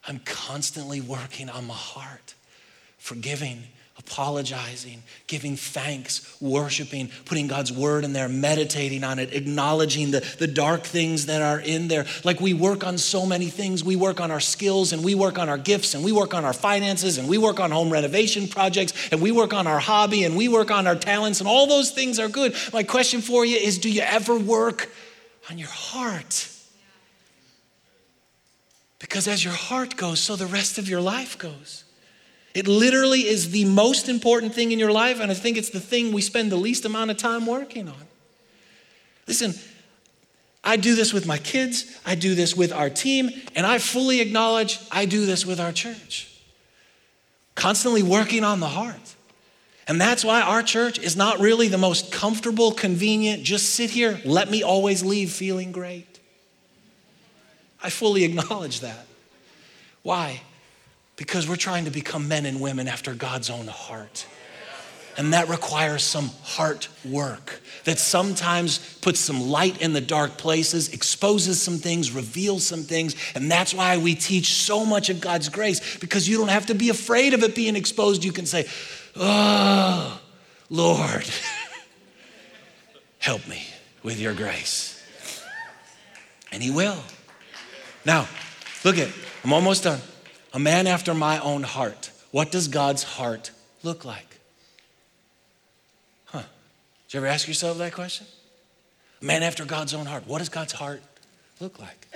[0.06, 2.34] I'm constantly working on my heart,
[2.98, 3.64] forgiving
[3.98, 10.46] apologizing, giving thanks, worshiping, putting God's word in there, meditating on it, acknowledging the, the
[10.46, 12.06] dark things that are in there.
[12.24, 13.82] Like we work on so many things.
[13.82, 16.44] We work on our skills and we work on our gifts and we work on
[16.44, 20.24] our finances and we work on home renovation projects and we work on our hobby
[20.24, 22.54] and we work on our talents and all those things are good.
[22.72, 24.90] My question for you is do you ever work
[25.50, 26.48] on your heart?
[29.00, 31.84] Because as your heart goes, so the rest of your life goes.
[32.58, 35.78] It literally is the most important thing in your life, and I think it's the
[35.78, 38.02] thing we spend the least amount of time working on.
[39.28, 39.54] Listen,
[40.64, 44.20] I do this with my kids, I do this with our team, and I fully
[44.20, 46.36] acknowledge I do this with our church.
[47.54, 49.14] Constantly working on the heart.
[49.86, 54.20] And that's why our church is not really the most comfortable, convenient, just sit here,
[54.24, 56.18] let me always leave feeling great.
[57.80, 59.06] I fully acknowledge that.
[60.02, 60.40] Why?
[61.18, 64.24] Because we're trying to become men and women after God's own heart.
[65.18, 70.94] And that requires some heart work that sometimes puts some light in the dark places,
[70.94, 73.16] exposes some things, reveals some things.
[73.34, 76.74] And that's why we teach so much of God's grace because you don't have to
[76.74, 78.22] be afraid of it being exposed.
[78.22, 78.68] You can say,
[79.16, 80.20] Oh,
[80.70, 81.28] Lord,
[83.18, 83.64] help me
[84.04, 85.02] with your grace.
[86.52, 87.02] And He will.
[88.04, 88.28] Now,
[88.84, 89.08] look at,
[89.42, 90.00] I'm almost done
[90.52, 92.10] a man after my own heart.
[92.30, 93.50] What does God's heart
[93.82, 94.38] look like?
[96.26, 96.42] Huh.
[97.06, 98.26] Did you ever ask yourself that question?
[99.20, 100.26] A man after God's own heart.
[100.26, 101.02] What does God's heart
[101.60, 102.06] look like?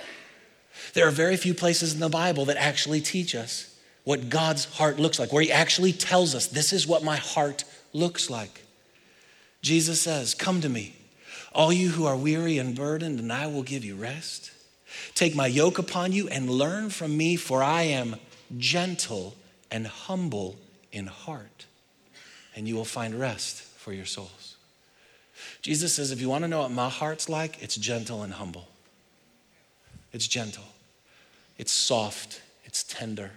[0.94, 3.74] There are very few places in the Bible that actually teach us
[4.04, 7.64] what God's heart looks like, where He actually tells us, this is what my heart
[7.92, 8.62] looks like.
[9.62, 10.96] Jesus says, Come to me,
[11.54, 14.51] all you who are weary and burdened, and I will give you rest.
[15.14, 18.16] Take my yoke upon you and learn from me, for I am
[18.58, 19.34] gentle
[19.70, 20.56] and humble
[20.92, 21.66] in heart,
[22.54, 24.56] and you will find rest for your souls.
[25.62, 28.68] Jesus says, if you want to know what my heart's like, it's gentle and humble.
[30.12, 30.64] It's gentle,
[31.56, 33.30] it's soft, it's tender,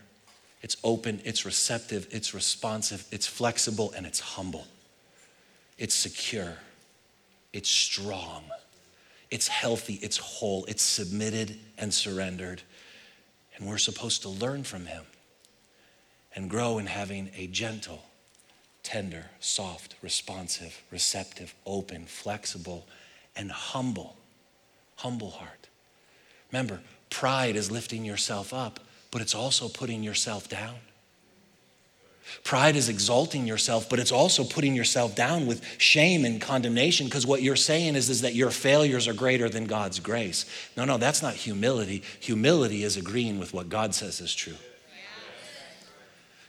[0.62, 4.68] it's open, it's receptive, it's responsive, it's flexible, and it's humble.
[5.78, 6.58] It's secure,
[7.54, 8.44] it's strong.
[9.32, 12.62] It's healthy, it's whole, it's submitted and surrendered.
[13.56, 15.04] And we're supposed to learn from him
[16.36, 18.04] and grow in having a gentle,
[18.84, 22.88] tender, soft, responsive, receptive, open, flexible,
[23.36, 24.16] and humble,
[24.98, 25.68] humble heart.
[26.52, 28.80] Remember, pride is lifting yourself up,
[29.12, 30.76] but it's also putting yourself down.
[32.44, 37.26] Pride is exalting yourself, but it's also putting yourself down with shame and condemnation because
[37.26, 40.46] what you're saying is, is that your failures are greater than God's grace.
[40.76, 42.04] No, no, that's not humility.
[42.20, 44.56] Humility is agreeing with what God says is true.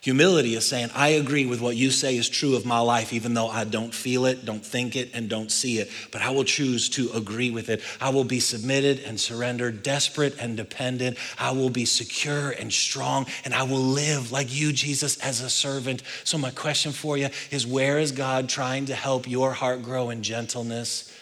[0.07, 3.35] Humility is saying, I agree with what you say is true of my life, even
[3.35, 5.91] though I don't feel it, don't think it, and don't see it.
[6.13, 7.83] But I will choose to agree with it.
[8.01, 11.19] I will be submitted and surrendered, desperate and dependent.
[11.41, 15.51] I will be secure and strong, and I will live like you, Jesus, as a
[15.51, 16.05] servant.
[16.23, 20.11] So, my question for you is where is God trying to help your heart grow
[20.11, 21.13] in gentleness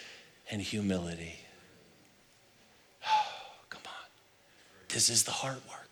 [0.51, 1.37] and humility?
[3.03, 3.33] Oh,
[3.71, 4.09] come on.
[4.91, 5.84] This is the heart work.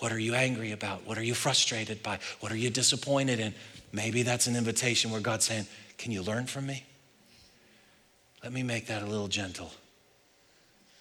[0.00, 1.06] What are you angry about?
[1.06, 2.18] What are you frustrated by?
[2.40, 3.54] What are you disappointed in?
[3.92, 5.66] Maybe that's an invitation where God's saying,
[5.98, 6.84] Can you learn from me?
[8.42, 9.70] Let me make that a little gentle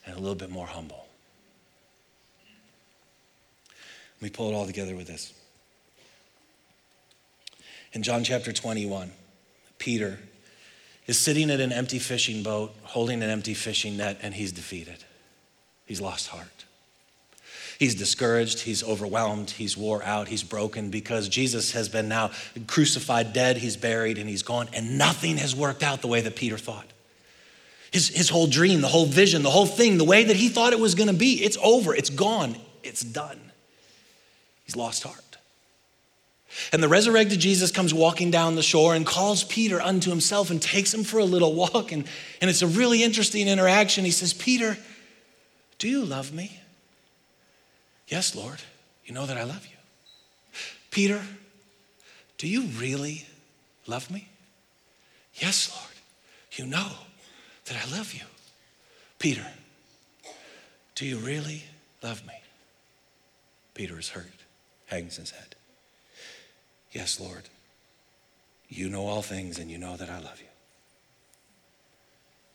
[0.06, 1.08] and a little bit more humble.
[4.18, 5.34] Let me pull it all together with this.
[7.94, 9.12] In John chapter 21,
[9.78, 10.20] Peter
[11.08, 15.06] is sitting at an empty fishing boat, holding an empty fishing net, and he's defeated.
[15.86, 16.66] He's lost heart.
[17.80, 22.32] He's discouraged, he's overwhelmed, he's wore out, he's broken because Jesus has been now
[22.68, 26.36] crucified, dead, he's buried, and he's gone, and nothing has worked out the way that
[26.36, 26.86] Peter thought.
[27.92, 30.74] His, his whole dream, the whole vision, the whole thing, the way that he thought
[30.74, 33.40] it was gonna be, it's over, it's gone, it's done.
[34.66, 35.38] He's lost heart.
[36.74, 40.62] And the resurrected Jesus comes walking down the shore and calls Peter unto himself and
[40.62, 41.94] takes him for a little walk.
[41.94, 42.06] And,
[42.42, 44.04] and it's a really interesting interaction.
[44.04, 44.78] He says, Peter,
[45.78, 46.60] do you love me?
[48.10, 48.60] Yes, Lord.
[49.06, 49.78] You know that I love you.
[50.92, 51.22] Peter,
[52.38, 53.26] do you really
[53.88, 54.28] love me?
[55.36, 55.96] Yes, Lord.
[56.54, 56.92] You know
[57.66, 58.26] that I love you.
[59.20, 59.46] Peter,
[60.96, 61.64] do you really
[62.02, 62.34] love me?
[63.74, 64.44] Peter is hurt,
[64.88, 65.56] hangs his head.
[66.92, 67.44] Yes, Lord.
[68.68, 70.48] You know all things and you know that I love you.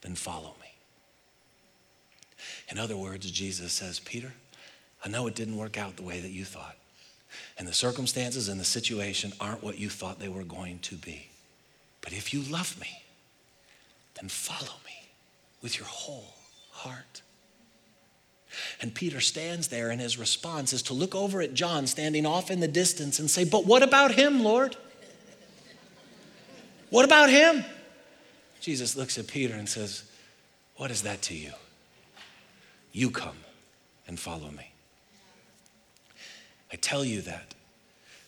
[0.03, 0.69] Then follow me.
[2.69, 4.33] In other words, Jesus says, Peter,
[5.05, 6.77] I know it didn't work out the way that you thought.
[7.59, 11.29] And the circumstances and the situation aren't what you thought they were going to be.
[12.01, 13.03] But if you love me,
[14.21, 15.11] then follow me
[15.63, 16.35] with your whole
[16.71, 17.23] heart.
[18.81, 22.51] And Peter stands there, and his response is to look over at John standing off
[22.51, 24.77] in the distance and say, But what about him, Lord?
[26.91, 27.65] What about him?
[28.61, 30.05] Jesus looks at Peter and says,
[30.77, 31.51] What is that to you?
[32.93, 33.39] You come
[34.07, 34.74] and follow me.
[36.75, 37.55] I tell you that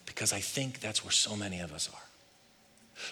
[0.06, 2.00] because I think that's where so many of us are.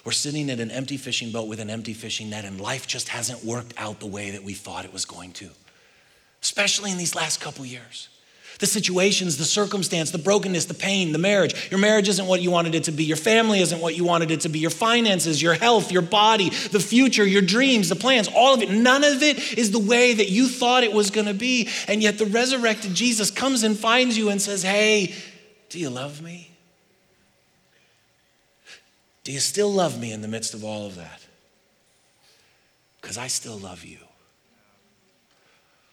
[0.03, 3.11] We're sitting in an empty fishing boat with an empty fishing net, and life just
[3.11, 5.51] hasn't worked out the way that we thought it was going to
[6.45, 8.11] especially in these last couple years.
[8.61, 11.71] The situations, the circumstance, the brokenness, the pain, the marriage.
[11.71, 13.05] Your marriage isn't what you wanted it to be.
[13.05, 14.61] Your family isn't what you wanted it to be.
[14.61, 18.71] Your finances, your health, your body, the future, your dreams, the plans, all of it.
[18.71, 21.69] None of it is the way that you thought it was going to be.
[21.89, 25.15] And yet the resurrected Jesus comes and finds you and says, Hey,
[25.69, 26.51] do you love me?
[29.25, 31.21] Do you still love me in the midst of all of that?
[33.01, 33.99] Because I still love you.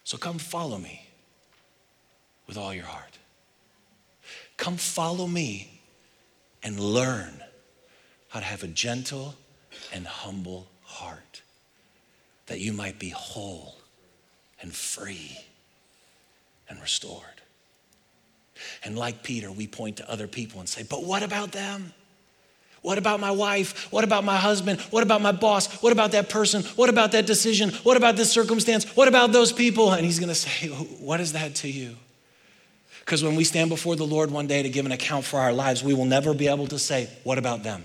[0.03, 1.07] So come follow me
[2.51, 3.17] with all your heart.
[4.57, 5.79] Come follow me
[6.61, 7.41] and learn
[8.27, 9.35] how to have a gentle
[9.93, 11.43] and humble heart
[12.47, 13.77] that you might be whole
[14.61, 15.37] and free
[16.67, 17.23] and restored.
[18.83, 21.93] And like Peter, we point to other people and say, But what about them?
[22.81, 23.89] What about my wife?
[23.93, 24.81] What about my husband?
[24.89, 25.81] What about my boss?
[25.81, 26.63] What about that person?
[26.75, 27.69] What about that decision?
[27.83, 28.83] What about this circumstance?
[28.93, 29.93] What about those people?
[29.93, 31.95] And he's going to say, What is that to you?
[33.01, 35.51] Because when we stand before the Lord one day to give an account for our
[35.51, 37.83] lives, we will never be able to say, What about them?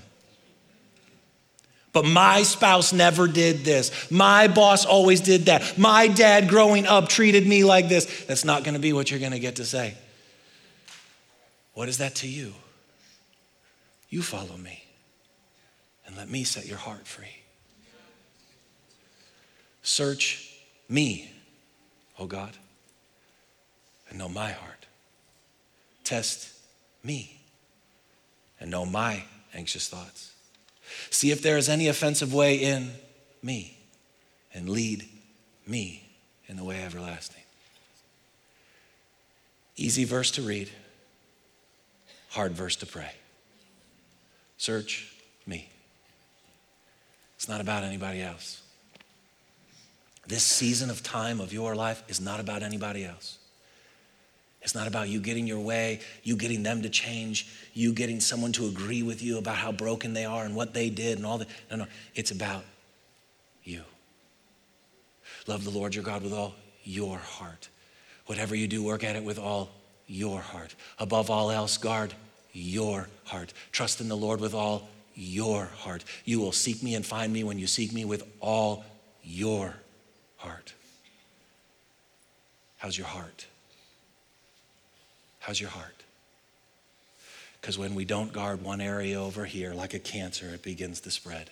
[1.96, 4.10] But my spouse never did this.
[4.10, 5.78] My boss always did that.
[5.78, 8.26] My dad growing up treated me like this.
[8.26, 9.94] That's not going to be what you're going to get to say.
[11.72, 12.52] What is that to you?
[14.10, 14.84] You follow me
[16.06, 17.34] and let me set your heart free.
[19.82, 20.54] Search
[20.86, 21.30] me,
[22.18, 22.54] oh God,
[24.10, 24.76] and know my heart.
[26.07, 26.50] Test
[27.02, 27.40] me
[28.61, 30.30] and know my anxious thoughts.
[31.11, 32.92] See if there is any offensive way in
[33.42, 33.76] me
[34.54, 35.04] and lead
[35.66, 36.09] me
[36.46, 37.42] in the way everlasting.
[39.76, 40.70] Easy verse to read,
[42.30, 43.11] hard verse to pray.
[44.59, 45.12] Search
[45.44, 45.68] me.
[47.34, 48.62] It's not about anybody else.
[50.24, 53.36] This season of time of your life is not about anybody else.
[54.66, 58.50] It's not about you getting your way, you getting them to change, you getting someone
[58.54, 61.38] to agree with you about how broken they are and what they did and all
[61.38, 61.46] that.
[61.70, 61.86] No, no,
[62.16, 62.64] it's about
[63.62, 63.84] you.
[65.46, 67.68] Love the Lord your God with all your heart.
[68.26, 69.70] Whatever you do, work at it with all
[70.08, 70.74] your heart.
[70.98, 72.12] Above all else, guard
[72.52, 73.52] your heart.
[73.70, 76.02] Trust in the Lord with all your heart.
[76.24, 78.84] You will seek me and find me when you seek me with all
[79.22, 79.74] your
[80.38, 80.74] heart.
[82.78, 83.46] How's your heart?
[85.47, 86.03] How's your heart?
[87.61, 91.11] Because when we don't guard one area over here like a cancer, it begins to
[91.12, 91.51] spread.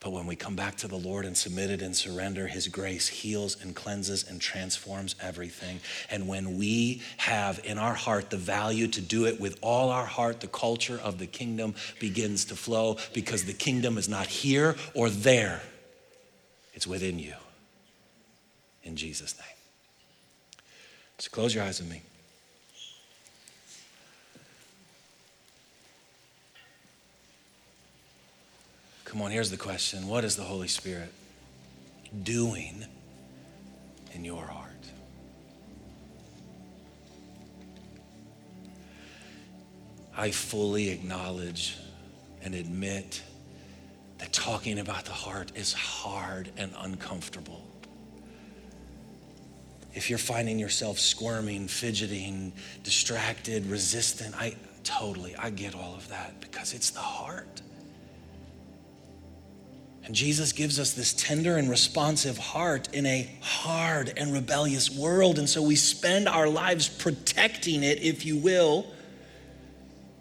[0.00, 3.06] But when we come back to the Lord and submit it and surrender, His grace
[3.06, 5.78] heals and cleanses and transforms everything.
[6.10, 10.06] And when we have in our heart the value to do it with all our
[10.06, 14.74] heart, the culture of the kingdom begins to flow because the kingdom is not here
[14.94, 15.62] or there,
[16.74, 17.34] it's within you.
[18.82, 20.64] In Jesus' name.
[21.18, 22.02] So close your eyes with me.
[29.08, 31.10] Come on, here's the question What is the Holy Spirit
[32.24, 32.84] doing
[34.12, 34.68] in your heart?
[40.14, 41.78] I fully acknowledge
[42.42, 43.22] and admit
[44.18, 47.66] that talking about the heart is hard and uncomfortable.
[49.94, 52.52] If you're finding yourself squirming, fidgeting,
[52.82, 54.54] distracted, resistant, I
[54.84, 55.34] totally.
[55.36, 57.62] I get all of that because it's the heart.
[60.04, 65.38] And Jesus gives us this tender and responsive heart in a hard and rebellious world.
[65.38, 68.86] And so we spend our lives protecting it, if you will.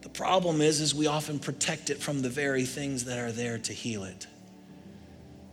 [0.01, 3.57] The problem is, is we often protect it from the very things that are there
[3.59, 4.27] to heal it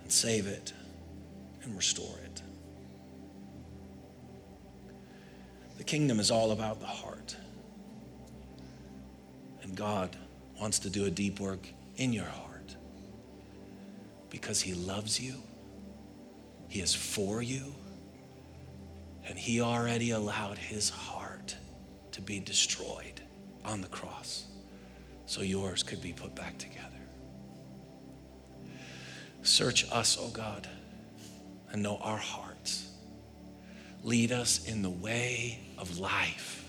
[0.02, 0.72] and save it
[1.62, 2.42] and restore it.
[5.78, 7.36] The kingdom is all about the heart.
[9.62, 10.16] And God
[10.60, 12.53] wants to do a deep work in your heart
[14.34, 15.34] because He loves you,
[16.66, 17.72] He is for you,
[19.28, 21.54] and He already allowed His heart
[22.10, 23.20] to be destroyed
[23.64, 24.46] on the cross
[25.24, 26.82] so yours could be put back together.
[29.42, 30.68] Search us, O oh God,
[31.70, 32.88] and know our hearts.
[34.02, 36.68] Lead us in the way of life.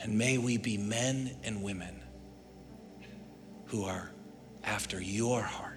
[0.00, 2.02] And may we be men and women
[3.66, 4.10] who are
[4.64, 5.71] after your heart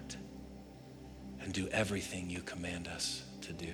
[1.46, 3.72] and do everything you command us to do.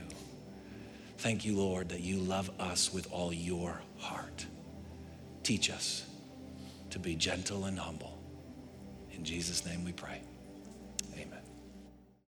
[1.17, 4.45] Thank you, Lord, that you love us with all your heart.
[5.43, 6.05] Teach us
[6.91, 8.23] to be gentle and humble.
[9.13, 10.21] In Jesus' name we pray.